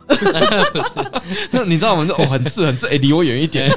[1.51, 3.69] 那你知道我们哦，很刺很刺，哎，离我远一点。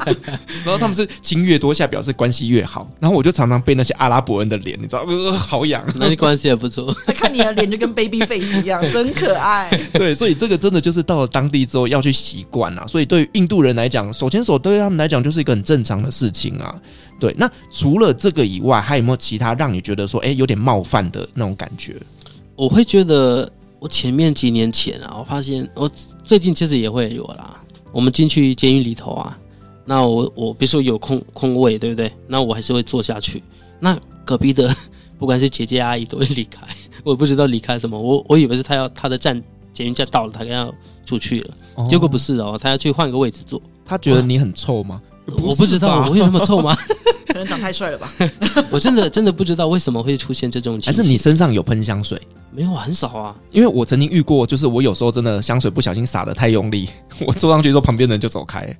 [0.64, 5.82] 然后他们是亲越多下表示关系越好，然后我就常常被那些阿拉伯人的脸，你知道，呃、好痒。
[5.96, 9.70] 那你关系也不错，他看你的脸就跟 baby face 一样，真可爱。
[9.94, 12.86] 对，所以这个真的就是到了当地之后要去习惯啊。
[12.86, 16.74] 所以对于印度人来讲，手牵手对于他们来讲就是一个很正常的事情啊。
[17.18, 21.96] 对，那除了这个以外，还有没有其他让你觉得说，哎，有点冒犯的那种感觉？
[22.54, 25.90] 我会觉得，我前面几年前啊，我发现我
[26.22, 27.60] 最近其实也会有啦。
[27.92, 29.38] 我们进去监狱里头啊，
[29.84, 32.12] 那我我比如说有空空位，对不对？
[32.26, 33.42] 那我还是会坐下去。
[33.78, 34.74] 那隔壁的
[35.18, 36.66] 不管是姐姐阿姨都会离开，
[37.04, 37.98] 我也不知道离开什么。
[37.98, 40.74] 我我以为是他要他的站监狱站到了，他要
[41.06, 43.60] 出去了，哦、结果不是哦，他要去换个位置坐。
[43.84, 45.00] 他觉得你很臭吗？
[45.26, 46.76] 我不知道我会有那么臭吗？
[47.26, 48.10] 可能长太帅了吧。
[48.70, 50.96] 我真的真的不知道为什么会出现这种情况。
[50.96, 52.20] 还是你身上有喷香水？
[52.50, 53.36] 没有，很少啊。
[53.50, 56.88] 因为我曾经遇过，就是我有时候真的香水不小心洒的太用力，
[57.26, 58.74] 我坐上去之后，旁边的人就走开。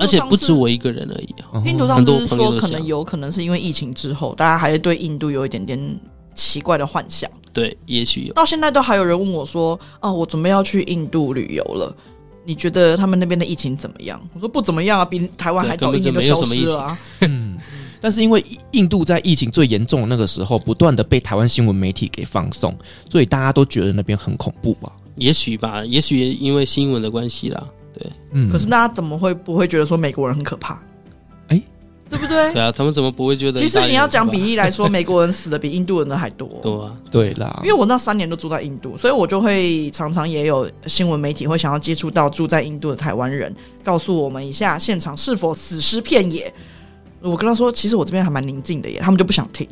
[0.00, 1.60] 而且不止我一个人而已啊。
[1.64, 5.78] 拼图上是说，可能有可能是因为疫情之后，大家还是对印度有一点点
[6.34, 7.30] 奇怪的幻想。
[7.52, 8.34] 对，也许有。
[8.34, 11.96] 到现在都还有人问我说：“哦，我准备要去印度旅游了。”
[12.46, 14.20] 你觉得他们那边的疫情怎么样？
[14.32, 16.98] 我说不怎么样啊，比台湾还早一年就消失了啊。
[17.22, 17.58] 嗯，
[18.00, 22.76] 但是因为印度在疫情最严重的那个时候，不断的被台湾新闻媒体给放送，
[23.10, 24.92] 所以大家都觉得那边很恐怖吧？
[25.16, 27.66] 也许吧，也许因为新闻的关系啦。
[27.92, 28.48] 对，嗯。
[28.50, 30.80] 可是大家怎么会不会觉得说美国人很可怕？
[32.08, 32.52] 对不对？
[32.52, 33.60] 对啊，他们怎么不会觉得？
[33.60, 36.48] 其实你要讲比例来说，美国人死的比印度人的还多。
[36.62, 37.60] 多啊，对啦。
[37.62, 46.52] 因为我那三年都住在印度，所以我就会常常也有新闻媒体会想要接触到住在印度的台湾人，告诉我们一下现场是否死尸遍野。
[47.20, 49.68] 我跟他说，其实我这边还蛮宁静的耶，他们就不想听。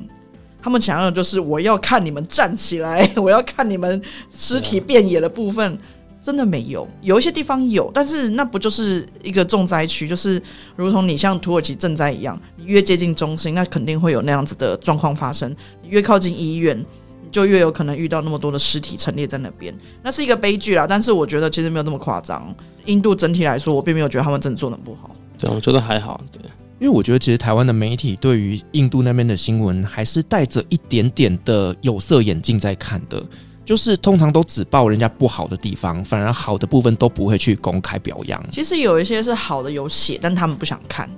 [0.61, 4.01] 他们想要的就是我要看你们站起来， 我要看你们
[4.35, 5.79] 尸体遍野的部分。
[6.24, 10.08] 真的没有，有一些地方有，但是那不就是一个重灾区？
[10.08, 10.42] 就是
[10.74, 15.54] 如同你像土耳其震灾一样，你越接近中心，那肯定会有那样子的状况发生。
[15.82, 20.87] 你越靠近医院，你就越有可能遇到那么多的尸体陈列在那边，那是一个悲剧啦。
[20.88, 22.56] 但是我觉得其实没有那么夸张。
[22.87, 25.14] 印度整体来说，我并没有觉得他们真的做得不好。
[25.38, 26.18] 对，我觉得还好。
[26.32, 26.40] 对，
[26.78, 33.22] 因为我觉得其实台湾的媒体对于印度那边的新闻，还是带着一点点的有色眼镜在看的。
[33.64, 38.42] 就是通常都只报人家不好的地方，反而好的部分都不会去公开表扬。
[38.50, 41.09] 其实有一些是好的有写，但他们不想看。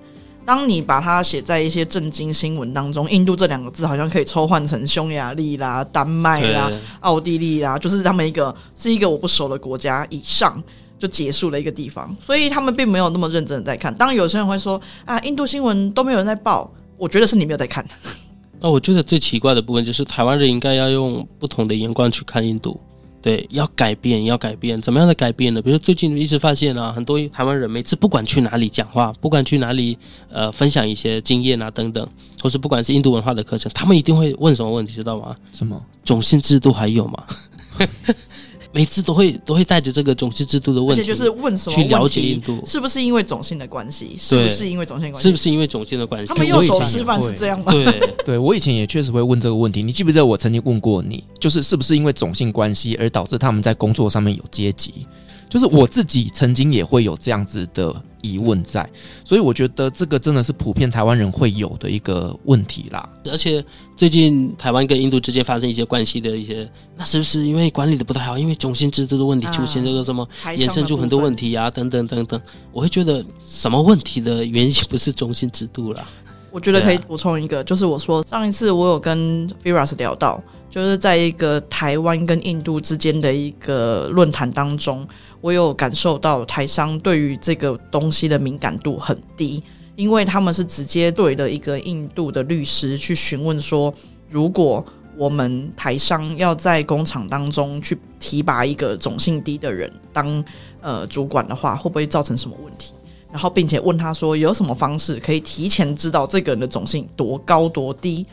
[0.44, 10.62] 当你把它写在一些震惊新闻当中，印度这两个字好像可以抽换成匈牙利啦、丹麦啦、奥地利啦，就是他们一个是一个我不熟的国家以上
[11.00, 13.92] 就结束了一个地方，所以他们并没有那么认真的在看。
[13.96, 17.84] 当有些人会说啊，印度新闻都没有人在报，我觉得是你没有在看。
[18.66, 22.80] 那我觉得最奇怪的部分就是台湾人应该要用不同的眼光去看印度，
[23.22, 25.62] 对，要改变，要改变，怎么样的改变呢？
[25.62, 29.96] 比如最近一直发现啊，很多台湾人每次不管去哪里讲话，不管去哪里
[30.32, 32.04] 呃分享一些经验啊等等，
[32.42, 35.36] 或是不管是印度文化的课程，他们一定会问什么问题，知道吗？
[35.52, 35.80] 什么？
[36.02, 37.24] 种姓制度还有吗？
[38.76, 44.14] 每次都会都会带着这个种姓制度的问题，就是问什么去了解印度是不是因为种姓的关系？
[44.18, 45.22] 是不是因为种姓关系？
[45.26, 46.28] 是不是因为种姓的关系？
[46.28, 47.72] 他们用手吃饭是这样吗？
[47.72, 49.82] 对，对我以前也确实会问这个问题。
[49.82, 55.06] 你记不记得我曾经问过你，就是是不是因为种姓关系而导致他们在工作上面有阶级？
[55.48, 57.94] 就是我自己曾经也会有这样子的
[58.32, 58.88] 疑问在，
[59.24, 63.08] 所以我觉得这个真的是普遍台湾人会有的一个问题啦。
[63.26, 63.64] 而且
[63.96, 68.38] 最近台湾跟印度之间发生一些关系的一些，那是不是因为管理的不太好？
[68.38, 72.40] 因为种姓制度的问题出现这个什么，衍生出很多问题啊，等等等等。
[72.72, 76.06] 我会觉得什么问题的原因不是种姓制度啦。
[76.50, 80.42] 我觉得可以补充一个，就是我说上一次我有跟 Firas 聊到，
[80.76, 85.08] 就是在一个台湾跟印度之间的一个论坛当中，
[85.40, 89.62] 我有感受到台商对于这个东西的敏感度很低，
[89.94, 93.90] 因为他们是直接对的一个印度的律师去询问说，
[94.28, 94.84] 如果
[95.16, 100.44] 我们台商要在工厂当中去提拔一个种姓低的人当
[100.82, 102.92] 呃主管的话，会不会造成什么问题？
[103.32, 108.26] 然后并且问他说，有什么方式可以提前知道这个人的种姓多高多低？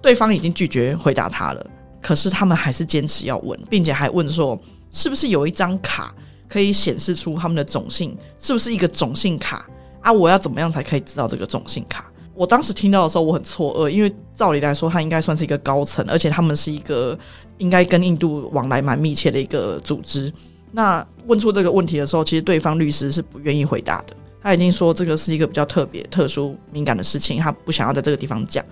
[0.00, 1.66] 对方已经拒绝回答他了，
[2.00, 4.58] 可是他们还是坚持要问，并且还问说，
[4.90, 6.14] 是不是有一张卡
[6.48, 8.16] 可以显示出他们的种姓？
[8.38, 9.68] 是不是一个种姓卡
[10.00, 10.12] 啊？
[10.12, 12.10] 我要怎么样才可以知道这个种姓卡？
[12.34, 17.18] 我当时听到的时候，我很错愕，因为照理来说，他应该算是一个高层，而且他们是一个
[17.58, 20.32] 应该跟印度往来蛮密切的一个组织。
[20.72, 24.16] 那问出这个问题的时候，其实对方律师是不愿意回答的。
[24.42, 28.64] 他已经说这个是一个比较特别、特殊、敏感的事情，他不想要在这个地方讲。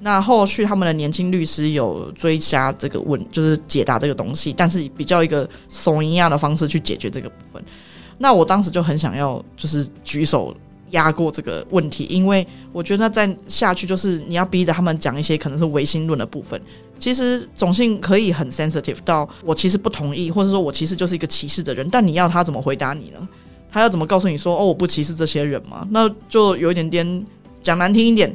[0.00, 7.62] 那后续他们的年轻律师有追加这个问，就是解答这个东西，但是比较一个怂一样的方式去解决这个部分。
[8.18, 10.54] 那我当时就很想要，就是举手。
[10.92, 16.58] 压过这个问题，因为我觉得再下去就是你要逼着他们讲一些可能是唯心论的部分。
[16.98, 23.28] 其实种姓可以很 sensitive 到我其实不同意，或者说我其实就是一个歧视的人，但你要他怎么回答你呢？
[23.70, 25.86] 他要怎么告诉你说哦，我不歧视这些人吗？
[25.90, 27.26] 那就有一点点
[27.62, 28.34] 讲难听一点，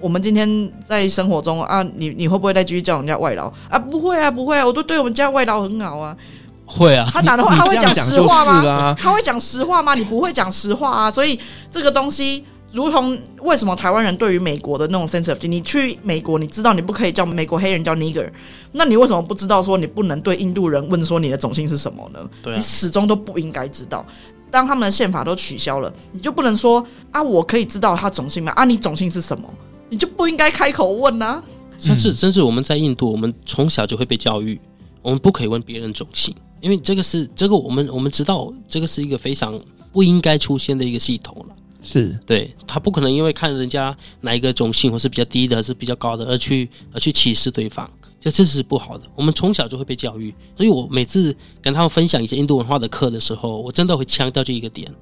[0.00, 3.78] 我们今天在生活中啊，你你会不会再继续叫人家外劳啊？
[3.78, 6.16] 不会啊，不会啊，我都对我们家外劳很好啊。
[6.64, 8.96] 会啊，他打的话他会讲实话吗？
[8.98, 9.94] 他会讲实话吗？
[9.94, 11.10] 你不会讲实话啊！
[11.10, 11.38] 所以
[11.68, 18.30] 这个东西，如同为什么台湾人对于美国的那种 sensitivity，你去美国，你知道你不可以叫美国黑人叫 nigger，
[18.70, 22.20] 那你为什么不知道说你不能对印度人问说你的种姓是什么呢？
[22.40, 24.06] 对啊，你始终都不应该知道。
[24.48, 28.52] 当他们的宪法都取消了，你就不能说啊，我可以知道他种姓吗？
[28.54, 29.48] 啊，你种姓是什么？
[29.90, 31.44] 你就不应该开口问呐、啊。
[31.78, 34.60] 甚至甚至我们在印度，我们从小就会被教育，
[35.02, 36.34] 我们不可以问别人种姓。
[36.60, 39.58] 因为这个是这个，我们我们知道这个是一个非常
[39.92, 41.56] 不应该出现的一个系统了。
[41.82, 47.88] 是对，他不可能因为看人家哪一个种姓或是比较低的，还是比较高的，而去而去歧视对方，
[48.20, 49.04] 这这是不好的。
[49.14, 54.92] 我们从小就会被教育，所以我每次跟他们分享一些印度文化的课的时候，我真的会强调这一个点。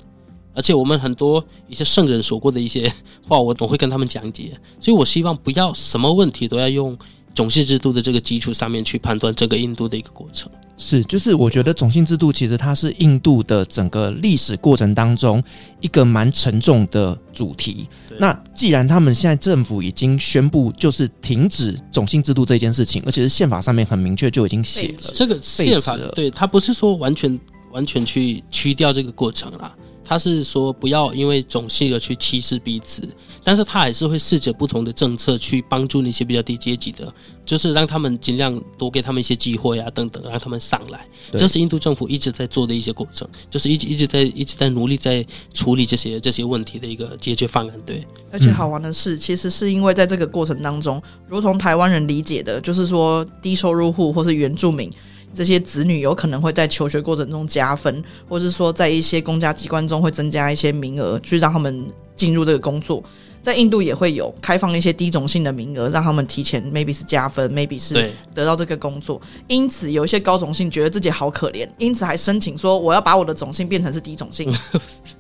[0.59, 2.93] 而且我们很多一些圣人说过的一些
[3.29, 4.51] 话，我总会跟他们讲解。
[4.81, 6.99] 所以我希望不要什么问题都要用
[7.33, 10.51] 种姓制度的这个基础上面去判断这个印度的一个过程。
[10.81, 15.43] 是，就是我觉得种姓制度其实它是印度的整个历史过程当中
[15.81, 17.89] 一个蛮沉重的主题。
[18.19, 27.39] 那既然他们现在政府已经宣布就是停止种姓制度这件事情，而且是宪法上面很明确就已经写了这个宪法，对，它不是说完全
[27.73, 29.75] 完全去去掉这个过程啦。
[30.09, 33.03] 他是说不要因为种姓而去歧视彼此，
[33.45, 37.13] 但是他还是会试着不同的政策去帮助那些比较低阶级的，
[37.45, 41.07] 就是让他们尽量多给他们一些机会啊等等，让他们上来。
[41.33, 47.75] 这是印度政府一直在做的一些过程，就是一直一直在一直在努力在处理这些这些问题的一个解决方案。
[47.85, 48.03] 对，
[48.33, 54.91] 而且好玩的是，其实是因为在这个过程当中，如同台湾人理解的，就是说低收入户或是原住民。
[55.35, 63.03] 这些子女有可能会在求学过程中加分，或是说在一些公家机关中会增加一些名额，去让他们进入这个工作。
[63.41, 69.19] 在印度也会有开放一些低种姓的名额，让他们提前，maybe 是加分，maybe 是得到这个工作。
[69.47, 74.53] 因此，有一些高种姓觉得自己好可怜，因此还申请说我要把我的种姓变成是低种姓，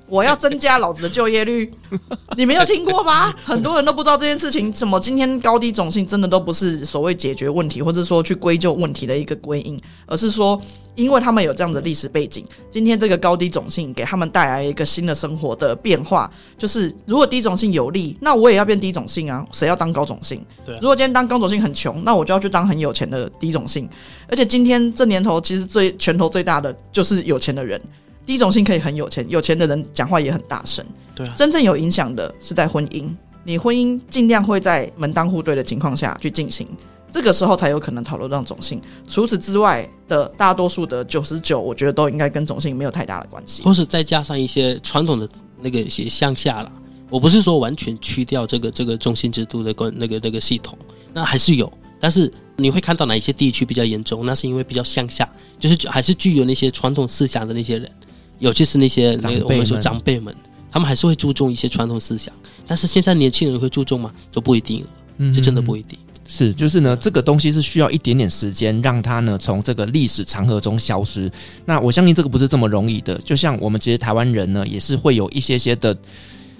[0.08, 1.70] 我要增加老子的就业率。
[2.36, 3.32] 你没有听过吗？
[3.44, 4.72] 很多人都不知道这件事情。
[4.72, 4.98] 什么？
[4.98, 10.60] 今天高低种姓真的都不是所谓解决问题，或者说去归咎问题的一个归因，而是说。
[10.94, 16.28] 因为他们有这样的历史背景，今天这个高低种姓给他们带来一个新的生活的变化，
[16.58, 19.46] 就是如果低种姓有利，那我也要变低种姓啊！
[19.52, 20.44] 谁要当高种姓？
[20.64, 20.78] 对啊。
[20.82, 23.88] 如果今天当高种姓很穷，那我就要去当很有钱的低种姓。
[24.28, 27.80] 而且今天这年头，其实最拳头最大的就是有钱的人，
[28.28, 30.84] 低种姓可以很有钱，有钱的人讲话也很大声。
[31.14, 31.34] 对啊。
[31.34, 33.08] 真正有影响的是在婚姻，
[33.42, 36.68] 你婚姻尽量会在门当户对的情况下去进行。
[37.10, 38.82] 这个时候才有可能讨论到种姓。
[39.08, 43.62] 除此之外的大多数的九十九，我觉得都应该跟种姓没有太大的关系。
[43.62, 45.26] 或是再加上一些传统的
[45.62, 46.70] 那个一些乡下了，
[47.08, 50.78] 我不是说完全去掉这个这个中心制度的关那个那个系统，
[51.14, 51.72] 那还是有。
[51.98, 54.26] 但是你会看到哪一些地区比较严重？
[54.26, 55.26] 那是因为比较向下，
[55.58, 57.90] 就是还是具有那些传统思想的那些人，
[58.38, 60.34] 尤其是那些那个我们说长辈们，
[60.70, 62.32] 他们还是会注重一些传统思想。
[62.66, 64.12] 但是现在年轻人会注重吗？
[64.30, 65.98] 就不一定了，是真的不一定。
[66.30, 71.32] 是，就是呢，这个东西是需要一点点时间，让它呢从这个历史长河中消失。
[71.64, 73.16] 那我相信这个不是这么容易的。
[73.24, 75.96] 就像我们其实台湾人呢，也是会有一些些的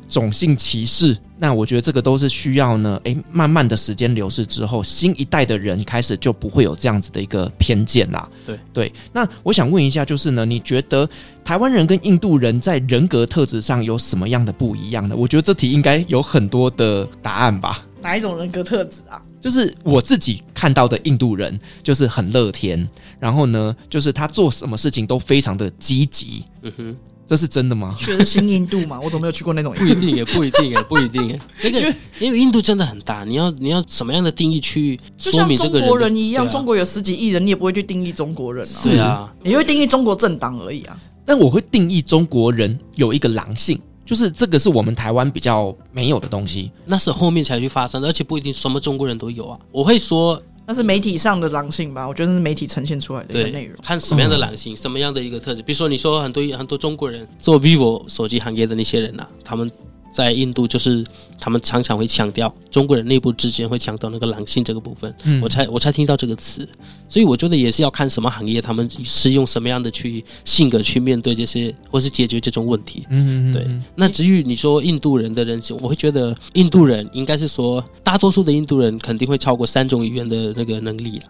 [0.09, 8.29] 种姓歧视，那我觉得这个都是需要呢，诶，慢慢的时间流逝之后，新一代的人开始就不会有这样子的一个偏见啦。
[8.47, 11.09] 对对，那我想问一下，就是呢，你觉得
[11.45, 15.15] 台湾人跟印度人在人格特质上有什么样的不一样呢？
[15.15, 17.87] 我觉得这题应该有很多的答案吧。
[18.01, 19.21] 哪一种人格特质啊？
[19.41, 22.89] 就是我自己看到的印度人，就是很乐天，
[23.21, 26.43] 然后呢，就是他做什么事情都非常的积极。
[26.63, 26.97] 嗯哼。
[27.29, 27.95] 这是真的吗？
[27.99, 29.75] 全新印度嘛， 我怎么没有去过那种？
[29.75, 31.39] 不一定也 不一定也不一定哎。
[31.59, 31.79] 这个
[32.19, 35.81] 因为印度真的很大，你要你要什么样的定义去说明这个人？
[35.81, 38.69] 中国人一样，啊、中国有十几亿人，你也不会去定义中国人啊。
[38.69, 40.99] 是啊，你会定义中国政党而已啊。
[41.27, 49.59] 但我会定义中国人有一个狼性，就是这个是我们台湾比较没有的东西，那是后面才去发生的，而且不一定什么中国人都有啊。
[49.71, 50.41] 我会说。
[50.69, 52.07] 那是媒体上的狼性吧？
[52.07, 53.75] 我觉得是媒体呈现出来的一个内容。
[53.83, 55.63] 看什么样的狼性，嗯、什么样的一个特质。
[55.63, 59.71] 比如说，你说很多很多中国人做 vivo 手机行业的那些人呐、啊，他们。
[60.11, 61.05] 在印度，就是
[61.41, 66.69] 他们常常会强调中国人内部之间会强调那个狼性这个部分，嗯、我才我才听到这个词，
[67.09, 73.07] 所以我觉得也是要看什么行业，他们是用什么样的去性格去面对这些，或是解决这种问题。
[73.11, 73.67] 嗯，嗯，嗯，对。
[73.95, 81.25] 那至于你说印度人的人性，我会觉得印度人应该是说，大多数的印度人肯定会超过三种语言的那个能力了。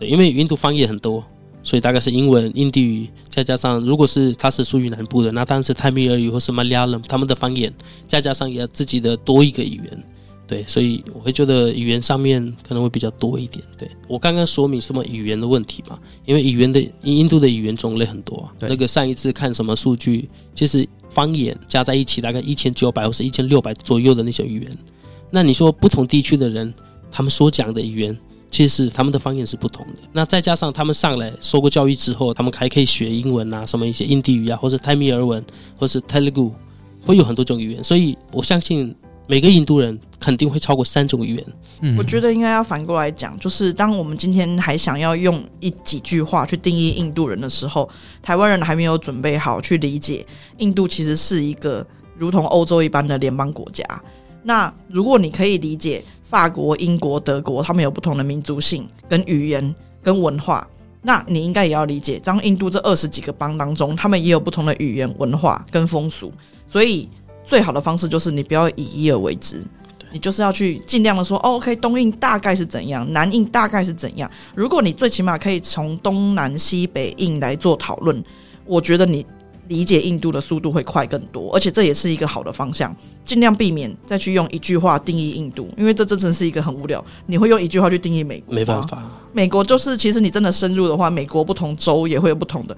[0.00, 1.24] 对，因为印度方言很多。
[1.64, 7.72] 所以大概是英文、印地语，再加上如果是他是属于南部的，那当然是泰米尔语或是马里亚人他们的方言，
[8.06, 10.04] 再加上也要自己的多一个语言，
[10.46, 13.64] 对，所以我会觉得语言上面可能会比较多一点。
[13.78, 24.78] 对，我刚刚说明什么语言的问题嘛，因为语言的印度的语言种类很多，对那个上一次看什么数据，其实方言加在一起大概一千九百或是一千六百左右的那些语言，
[25.30, 26.74] 那你说不同地区的人
[27.10, 28.18] 他们所讲的语言。
[28.52, 29.94] 其实他们的方言是不同的。
[30.12, 35.42] 那再加上他们上来受过教育之后，他们还可以学英文啊，什么一些印地语啊，或者泰米尔文，
[35.78, 36.52] 或是 Telugu，
[37.00, 37.82] 会有很多种语言。
[37.82, 38.94] 所以我相信
[39.26, 41.46] 每个印度人肯定会超过三种语言。
[41.80, 47.88] 嗯，我觉得应该要反过来讲，就是当我们今天还想要用一几句话去定义印度人的时候，
[48.20, 50.26] 台湾人还没有准备好去理解
[50.58, 51.86] 印度其实是一个
[52.18, 53.82] 如同欧洲一般的联邦国家。
[54.44, 60.66] 那如果你可以理解法国、英国、德国，他们有不同的民族性、跟语言、跟文化，
[61.02, 66.32] 那你应该也要理解，当印度这二十几个邦当中，他们也有不同的语言、文化跟风俗。
[66.66, 67.06] 所以
[67.44, 69.62] 最好的方式就是你不要以一而为之，
[70.10, 74.30] 你就是要去尽量的说，哦，OK，东印大概是怎样，南印大概是怎样。
[74.54, 78.24] 如果你最起码可以从东南西北印来做讨论，
[78.64, 79.26] 我觉得你。
[79.72, 82.94] 理解印度的速度会快更多，而且这也是一个好的方向。
[83.24, 87.02] 尽量避免再去用一句话定义印度，因为这真的是一个很无聊。
[87.24, 88.54] 你会用一句话去定义美国？
[88.54, 89.02] 没办法，
[89.32, 92.76] 美国就是其实你真的深入的话，美国不同州也会有不同的。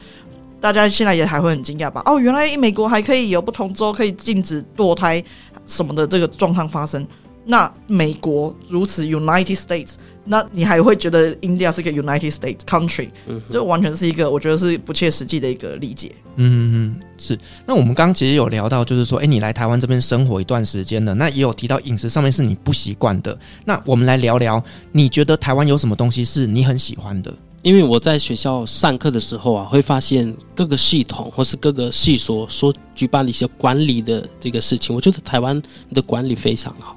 [0.61, 2.01] 大家现在也还会很惊讶吧？
[2.07, 5.22] 哦，原来美国还可以有不同州可以禁止堕胎
[5.66, 7.05] 什么的这个状况发生。
[7.45, 9.95] 那美国如此 United States。
[10.25, 16.12] 那你还会觉得 India 是一个 United States country，嗯这完全是一个我觉得是不切实际的一个理解。
[16.37, 17.39] 嗯嗯，是。
[17.66, 23.39] 那我们刚刚其实有聊到，就是说，哎，你来台湾这边生活一段时间了，那也有提到饮食上面是你不习惯的。
[23.64, 24.62] 那我们来聊聊，
[24.93, 27.33] 你觉得台湾有什么东西是你很喜欢的？
[27.62, 35.62] 因为我在学校上课的时候啊，会发现各个系统或是各个系所所举办的一些管理的这个事情，我觉得台湾
[35.95, 36.97] 的管理非常好。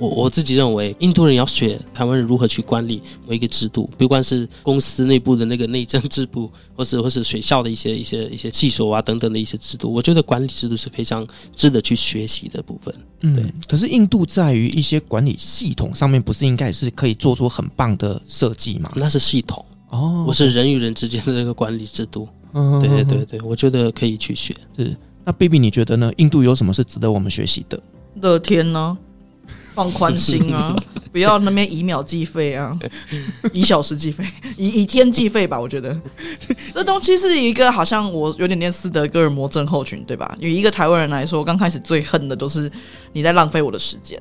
[0.00, 12.94] 我我自己认为，印度人要学台湾人如何去管理某一个制度，不管是公司内部的那个内政制度，或是或是学校的一些一些一些系所啊等等的一些制度，我觉得管理制度是非常值得去学习的部分。
[13.20, 13.44] 嗯，对。
[13.68, 18.90] 可是印度在于一些管理系统上面，不是应该也是可以做出很棒的设计吗？
[18.96, 22.26] 那是系统哦，我是人与人之间的那个管理制度。
[22.54, 24.54] 嗯，对对对对，我觉得可以去学。
[24.78, 24.96] 是。
[25.22, 26.10] 那 Baby，你觉得呢？
[26.16, 27.80] 印度有什么是值得我们学习的？
[28.22, 28.96] 乐天呢？
[29.74, 30.76] 放宽心啊，
[31.12, 32.76] 不要那边以秒计费啊，
[33.52, 34.24] 以小时计费，
[34.56, 35.58] 以以天计费吧。
[35.58, 35.98] 我觉得
[36.74, 40.36] 这东西是一个好像我有点点斯德哥尔摩症候群，对吧？
[40.40, 42.70] 以一个台湾人来说，刚开始最恨的都是
[43.12, 44.20] 你在浪费我的时间。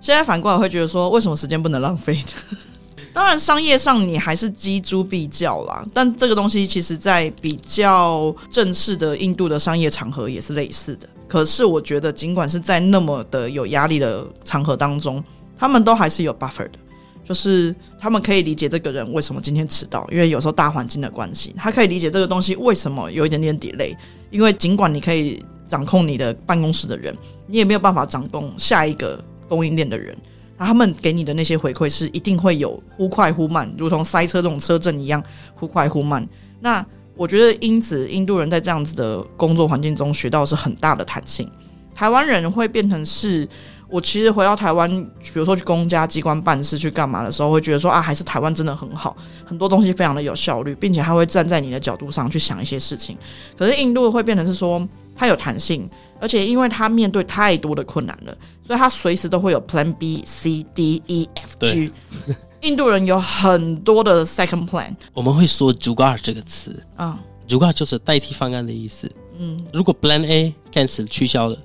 [0.00, 2.58] 现在反过来会觉得说，为什么时间不能浪费呢？
[3.14, 5.84] 当然，商业上你还是錙铢必较啦。
[5.92, 11.06] 但这个东西其实，在比较正式的印度的商业场合也是类似的。
[11.32, 15.24] 可是，我觉得尽管是在那么的有压力的场合当中，
[15.56, 16.72] 他们都还是有 buffer 的，
[17.24, 23.96] 就是他们可以理解这个人为什么今天迟到，因为有时候大环境的关系，他可以理解这个东西为什么有一点点 delay，
[24.30, 27.16] 因为尽管你可以掌控你的办公室的人，
[27.46, 29.18] 你也没有办法掌控下一个
[29.48, 30.14] 供应链的人。
[30.58, 35.24] 他们给你的那些回馈是一定会有忽快忽慢，如同塞车这种车阵一样
[35.54, 36.28] 忽快忽慢。
[36.60, 36.84] 那
[37.16, 41.50] 我觉得，因此印度人在这样子的工作环境中学到是很大的弹性。
[41.94, 43.48] 台湾人会变成是。
[43.88, 44.90] 我其实回到台湾，
[45.20, 53.18] 比如说去公家机关办事去干嘛的时候，会觉得说啊，还是台湾真的很好，很多东西非常的有效率，并且他会站在你的角度上去想一些事情。
[53.54, 55.86] 可是印度会变成是说，它有弹性，
[56.18, 58.34] 而且因为它面对太多的困难了，
[58.66, 61.92] 所以它随时都会有 Plan B、C、D、E、F、G。
[62.62, 64.94] 印度人有很多的 Second Plan。
[65.12, 69.10] 我们会说 Jugaad 这个词啊，Jugaad 就是代替方案的意思。
[69.38, 71.58] 嗯，如果 Plan A cancel 取消了，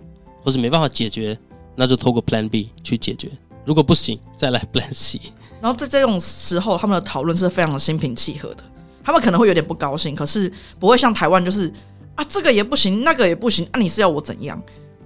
[0.43, 1.37] 或是没办法解决。
[1.79, 3.29] 那就透过 Plan B 去解决，
[3.63, 5.21] 如果不行，再来 Plan C。
[5.61, 8.63] 然后在这种时候，他们的讨论是非常的心平气和的。
[9.03, 11.71] 他们可能会有点不高兴，可是不会像台湾，就是
[12.15, 14.59] 啊，这个也不行，那个也不行，啊，你是要我怎样？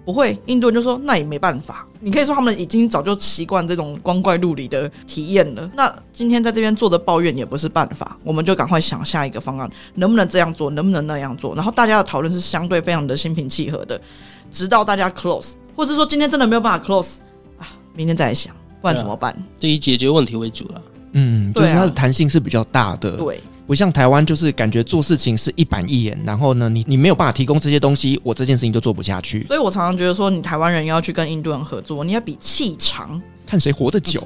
[0.04, 1.86] 不会，印度人就说那也没办法。
[2.00, 5.70] 你可以说他们已经早就习惯这种光怪陆离的体验了。
[5.76, 11.54] 那今天在这边做的抱怨也不是办法，我们就赶快想下一个方案，能不能这样做，能不能那样做？
[11.54, 14.02] 然后大家的讨论是相对非常的心平气和的，
[14.50, 15.54] 直到大家 close。
[15.76, 17.18] 或者说今天真的没有办法 close
[17.60, 19.36] 啊，明天再来想，不然怎么办？
[19.60, 20.82] 就以解决问题为主了。
[21.14, 23.12] 嗯，就是它的弹性是比较大的。
[23.18, 29.44] 对，不像台湾，就是感觉做事情是一板一眼，然后呢，你你没有办法提供这些东西，我这件事情就做不下去。
[29.48, 34.22] 所以我常常觉得说，你台湾人要去跟印度人合作，你要比气长，看谁活得久，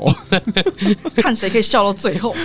[1.16, 2.36] 看谁可以笑到最后，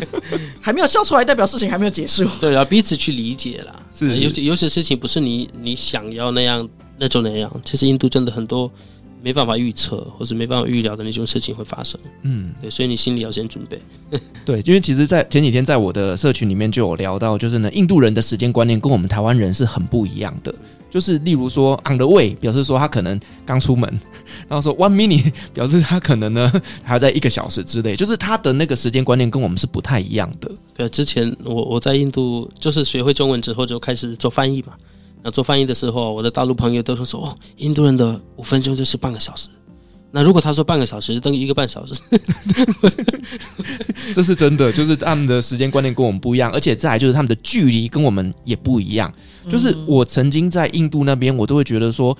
[0.60, 2.26] 还没有笑出来，代表事情还没有结束。
[2.40, 3.74] 对，啊彼此去理解啦。
[3.94, 6.66] 是，有些有些事情不是你你想要那样。
[6.98, 8.72] 那种那样，其实印度真的很多
[9.26, 11.98] 没办法预测或是没办法预料的那种事情会发生。
[12.22, 13.76] 嗯，对，所以你心里要先准备。
[14.46, 20.54] 对，因为其实，在前几天在我的社群里面就有聊到，就是呢，印度人的时间观念跟我们台湾人是很不一样的。
[20.88, 24.00] 就是例如说，on the way 表示说他可能刚出门，
[24.46, 26.52] 然后说 one minute 表示他可能呢
[26.84, 30.48] 还要在一个小时之内，就是他的那个时间观念跟我们是不太一样的。
[30.76, 34.74] 对，之前我我在印度就是学会中文之后就开始做翻译嘛。
[35.26, 39.48] 那做翻译的时候，我的大陆朋友都会说：“哦，印度人的五分钟就是半个小时。”
[40.12, 41.94] 那如果他说半个小时，就等于一个半小时。
[44.14, 49.12] 这是真的，就是他们的时间观念跟我们不一样，而且再来就是他们的距离跟我们也不一样。
[49.50, 52.16] 就是我曾经在印度那边，我都会觉得说，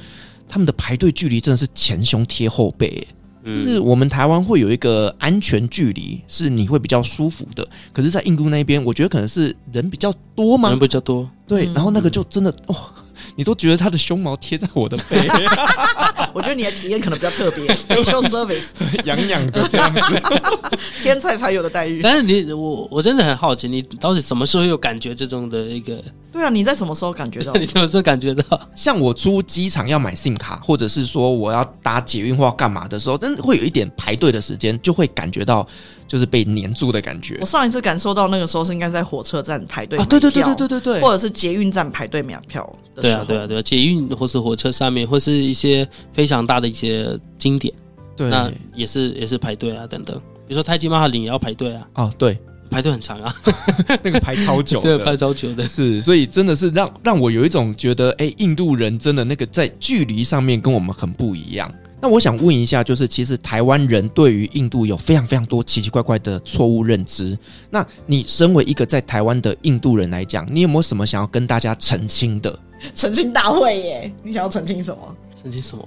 [0.49, 3.07] 他们的排队距离真的是前胸贴后背。
[3.47, 7.67] 就是我们台湾会有一个安全距离，是你会比较舒服的。
[7.93, 10.71] 可是，在印度那边，我觉得可能是人比较多吗？
[10.71, 11.65] 人比较多，对。
[11.67, 12.77] 然后那个就真的哇。
[12.77, 13.06] 哦
[13.37, 15.29] 你都觉得他的胸毛贴在我的背，
[16.33, 18.65] 我觉得你的体验可能比较特别， special service，
[19.05, 20.01] 痒痒的这样子，
[21.03, 22.01] 天才才有的待遇。
[22.03, 26.03] 但是你我我真的很好奇，你到底什么时候有感觉这种的一个？
[26.33, 27.53] 对啊，你在什么时候感觉到？
[27.55, 28.61] 你什么时候感觉到？
[28.75, 35.67] 像我出机场要买 SIM 卡，或者是说我要搭捷运或要干嘛的时候，真的会有一点排队的时间，就会感觉到。
[36.07, 37.37] 就是被黏住的感觉。
[37.41, 42.63] 我上一次感受到那个时候是应该在火车站排队啊，对对对对对对对，或者是捷运站排队买票
[42.95, 43.25] 的时候。
[43.25, 47.73] 对啊对啊对啊，捷运或是火车上面，或是一些非常大的一些景点，
[48.17, 50.17] 对，那也是也是排队啊等等。
[50.47, 51.89] 比如说泰姬玛哈陵也要排队啊。
[51.95, 52.39] 哦，对，
[52.71, 53.35] 排队很长啊，
[54.03, 55.67] 那个排超久， 对，排超久的。
[55.67, 61.73] 是，所以真的是让让我有一种觉得，哎，印度人真的那个在距离上面跟我们很不一样。
[62.07, 67.37] 那我想问一下，就是其实台湾人对于印度有非常非常多奇奇怪怪的错误认知。
[67.69, 72.57] 那你身为一个在台湾的印度人来讲，你有没有什么想要跟大家澄清的？
[72.95, 74.13] 澄清大会耶！
[74.23, 75.17] 你想要澄清什么？
[75.43, 75.85] 澄清什么？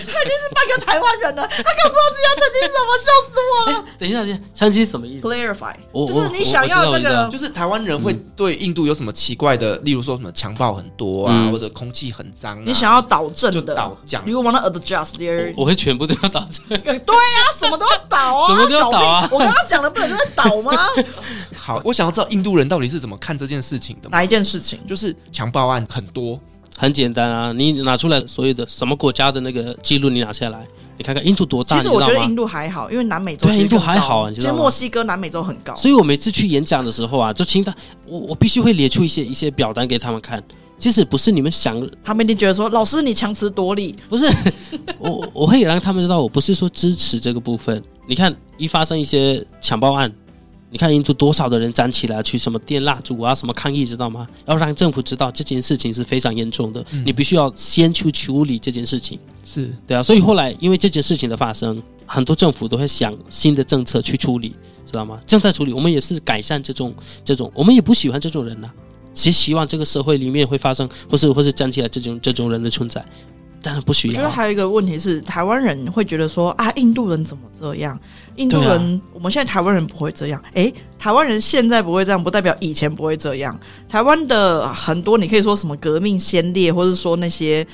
[0.00, 3.84] 他已经是半个台湾人了，他可不知道自己要澄清什么，笑死我了。
[3.98, 5.74] 等一下，等一下，澄清什么意思？Clarify，
[6.06, 12.64] 就是你想要那个，就是台湾人会对印度有什么奇怪的，例如说什么强暴很多啊，或者空气很脏。
[12.64, 15.54] 你想要导正的导讲，You wanna adjust there？
[15.56, 16.66] 我会全部都要导正。
[16.82, 19.28] 对呀，什么都要导啊，什么都要导啊。
[19.32, 20.72] 我刚刚讲的不能就是导吗？
[21.56, 24.08] 好，我想要知道印度人到底是怎么看这件事情的。
[24.10, 24.80] 哪一件事情？
[24.86, 26.38] 就是强暴案很多。
[26.76, 30.66] 很简单啊，你拿出来所有的什么国家的那个记录，你拿下来，
[30.98, 31.76] 你看看印度多大。
[31.76, 34.52] 其实我觉得印度还好，因为南美洲对印度还好，你知道吗？
[34.52, 35.74] 其实墨西哥、南美洲很高。
[35.74, 37.74] 所以我每次去演讲的时候啊，就清单，
[38.06, 40.42] 我我必须会列出一些一些表单给他们看。
[40.78, 43.96] 其实不是你们想，他们一定觉得说老师你强词夺理。
[44.10, 44.30] 不是，
[45.00, 47.82] 我我会让他们知道，我不是说支持这个部分。
[48.06, 50.12] 你看，一发生一些强暴案。
[50.68, 54.26] 你看印度多少的人站起来去什么点蜡烛啊，什么抗议，知道吗？
[54.46, 59.18] 要让政府知道这件事情是非常严重的，嗯、你必须要先去处理这件事情。
[59.44, 65.20] 是对啊，所以后来因为这件事情的发生，很多政府都会想新的政策去处理，知道吗？
[65.26, 66.92] 正在处理，我们也是改善这种
[67.24, 68.74] 这种，我们也不喜欢这种人呐、啊，
[69.14, 73.04] 谁希望这个社会里面会发生，或是或是站起来这种这种人的存在？
[73.62, 74.12] 当然不需要。
[74.12, 77.98] 我觉得还有一个问题是，台湾人会觉得说啊，印度人怎么这样？
[78.36, 80.42] 印度人，我们现在台湾人不会这样。
[80.54, 83.58] 诶，台湾人现在不会这样，不代表以前不会这样。
[83.88, 87.66] 台湾的很多，你可以说什么革命先烈，或者说那些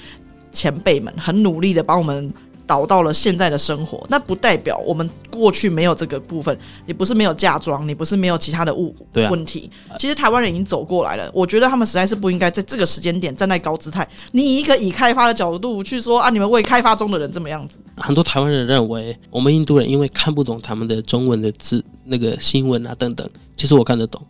[0.50, 2.32] 前辈们很努力的帮我们。
[2.73, 6.59] 导到了现在的生活，那不代表我们过去没有这个部分。
[6.87, 9.70] 你不是没有嫁妆，你不是没有其他的物问题。
[9.99, 11.31] 其实台湾人已经走过来了。
[11.35, 14.09] 我觉得他们实在是不应该在这个时间点站在高姿态。
[14.31, 17.79] 你以一个已开发的角度去说啊，你们未开发中的人这么样子。
[17.99, 23.29] 很多台湾人认为我们印度人因为看不懂他们的中文的字，那个新闻啊等等。
[23.55, 24.23] 其实我看得懂，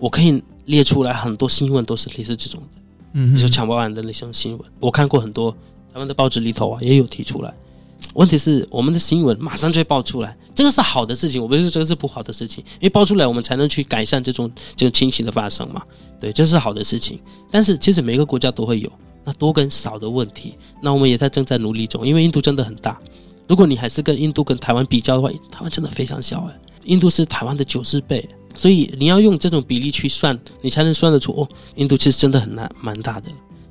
[0.00, 2.80] 我可以列出来很多新闻都是类似这种的。
[3.12, 5.56] 嗯，比如说抢包案的那种新闻，我看过很多
[5.92, 7.54] 他们的报纸里头啊也有提出来。
[8.14, 15.82] 问题是我们的新闻马上就会爆出来，这个是好的事情，我不是说这个是不好的事情，因为爆出来我们才能去改善这种这种情形的发生嘛。
[16.18, 17.20] 对，这是好的事情。
[17.50, 18.90] 但是其实每个国家都会有
[19.24, 22.06] 那多跟少的问题，那我们也在正在努力中。
[22.06, 22.98] 因为印度真的很大，
[23.46, 33.28] 如果你还是跟印度跟台湾比较的话，台湾真的非常小哎，印度是台湾的九十倍，所以你要用这种比例去算，你才能算得出哦，印度其实真的很难蛮大的。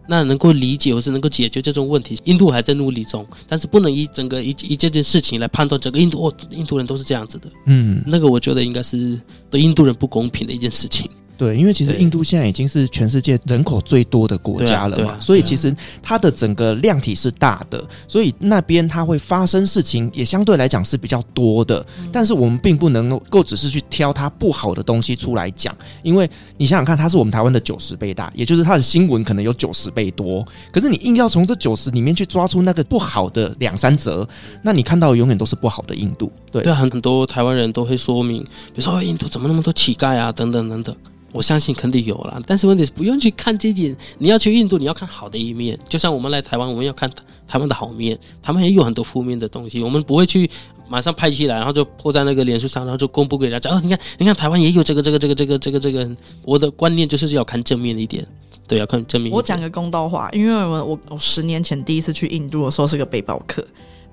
[0.08, 11.10] 那能够理解或是能够解决这种问题，印度还在努力中，但是不能以整个一一件件事情来判断整个印度哦，印度人都是这样子的，嗯，那个我觉得应该是对印度人不公平的一件事情。
[11.38, 21.86] 对，因为其实印度现在已经是全世界人口最多的国家了嘛，啊啊、所以其实它的整个量体是大的，所以那边它会发生事情也相对来讲是比较多的。
[22.12, 30.46] 但是我们并不能够只是去挑它不好的东西出来讲，因为你想想看，它是我们台湾的九十倍大，也就是它的新闻可能有九十倍多。
[30.72, 34.28] 可是你硬要从这九十里面去抓出那个不好的两三折，
[34.62, 36.32] 那你看到永远都是不好的印度。
[36.52, 40.96] 对，对，很多台湾人都会说明，比如说印度怎么那么多乞丐啊，等等等等。
[41.36, 43.94] 我相信肯定有啦，但是问题是不用去看这点。
[44.18, 45.78] 你要去印度，你要看好的一面。
[45.90, 47.10] 就像我们来台湾，我们要看
[47.46, 48.18] 台湾的好面。
[48.42, 50.50] 他们也有很多负面的东西，我们不会去
[50.88, 53.70] 马上拍起来，然后就泼在那个脸书上，然后就公布给大家。
[53.70, 56.10] 哦，你看，你看台湾也有这个这个这个这个这个这个。
[56.44, 58.26] 我的观念就是要看正面一点，
[58.66, 59.30] 对，要看正面。
[59.30, 63.62] 我讲个公道话，因为我我我十年前第一次去印度的时候是个背包客。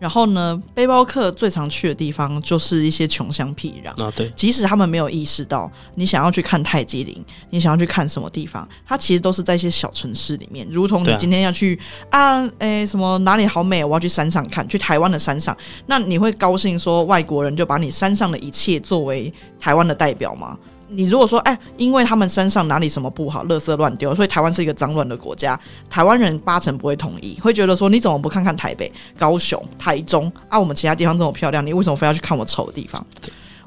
[0.03, 4.13] 然后呢，背包客最常去的地方就是一些穷乡僻壤啊。
[4.17, 10.67] 对，即使他们没有意识到，你想要去看泰姬陵，你想要去看什么地方，它其实都是在一些小城市里面。
[10.73, 11.79] 如同你今天要去
[12.11, 20.59] 啊，诶，什么哪里好美，我要去山上看，去台湾的山上，那你会高兴说外国人就把你山上的一切作为台湾的代表吗？
[20.95, 30.61] 你如果说，哎，因为他们身上哪里什么不好，垃圾乱丢，所以台湾是一个脏乱的国家，台湾人八成不会同意，会觉得说，你怎么不看看台北、高雄、台中啊？
[30.61, 33.05] 我们其他地方这么漂亮，你为什么非要去看我丑的地方？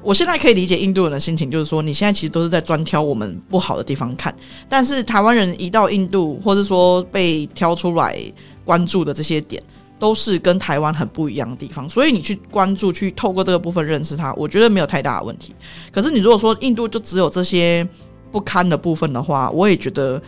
[0.02, 4.32] 我现在可以理解印度人的心情，就是说，你现在其实都是在专挑我们不好的地方看，
[4.68, 8.16] 但是台湾人一到印度，或者说被挑出来
[8.64, 9.60] 关注的这些点。
[9.98, 15.54] 都是跟台湾很不一样的地方，所以你去关注、去透过这个部分认识它，我觉得没有太大的问题。
[15.90, 17.86] 可是你如果说印度就只有这些
[18.30, 20.20] 不堪的部分的话，我也觉得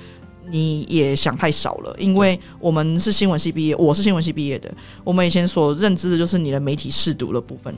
[0.51, 1.95] 你也想太少了。
[1.99, 4.73] 因为我们是新闻系毕业，我是新闻系毕业的，
[5.05, 7.75] 我们以前所认知的就是你的媒体试读的部分。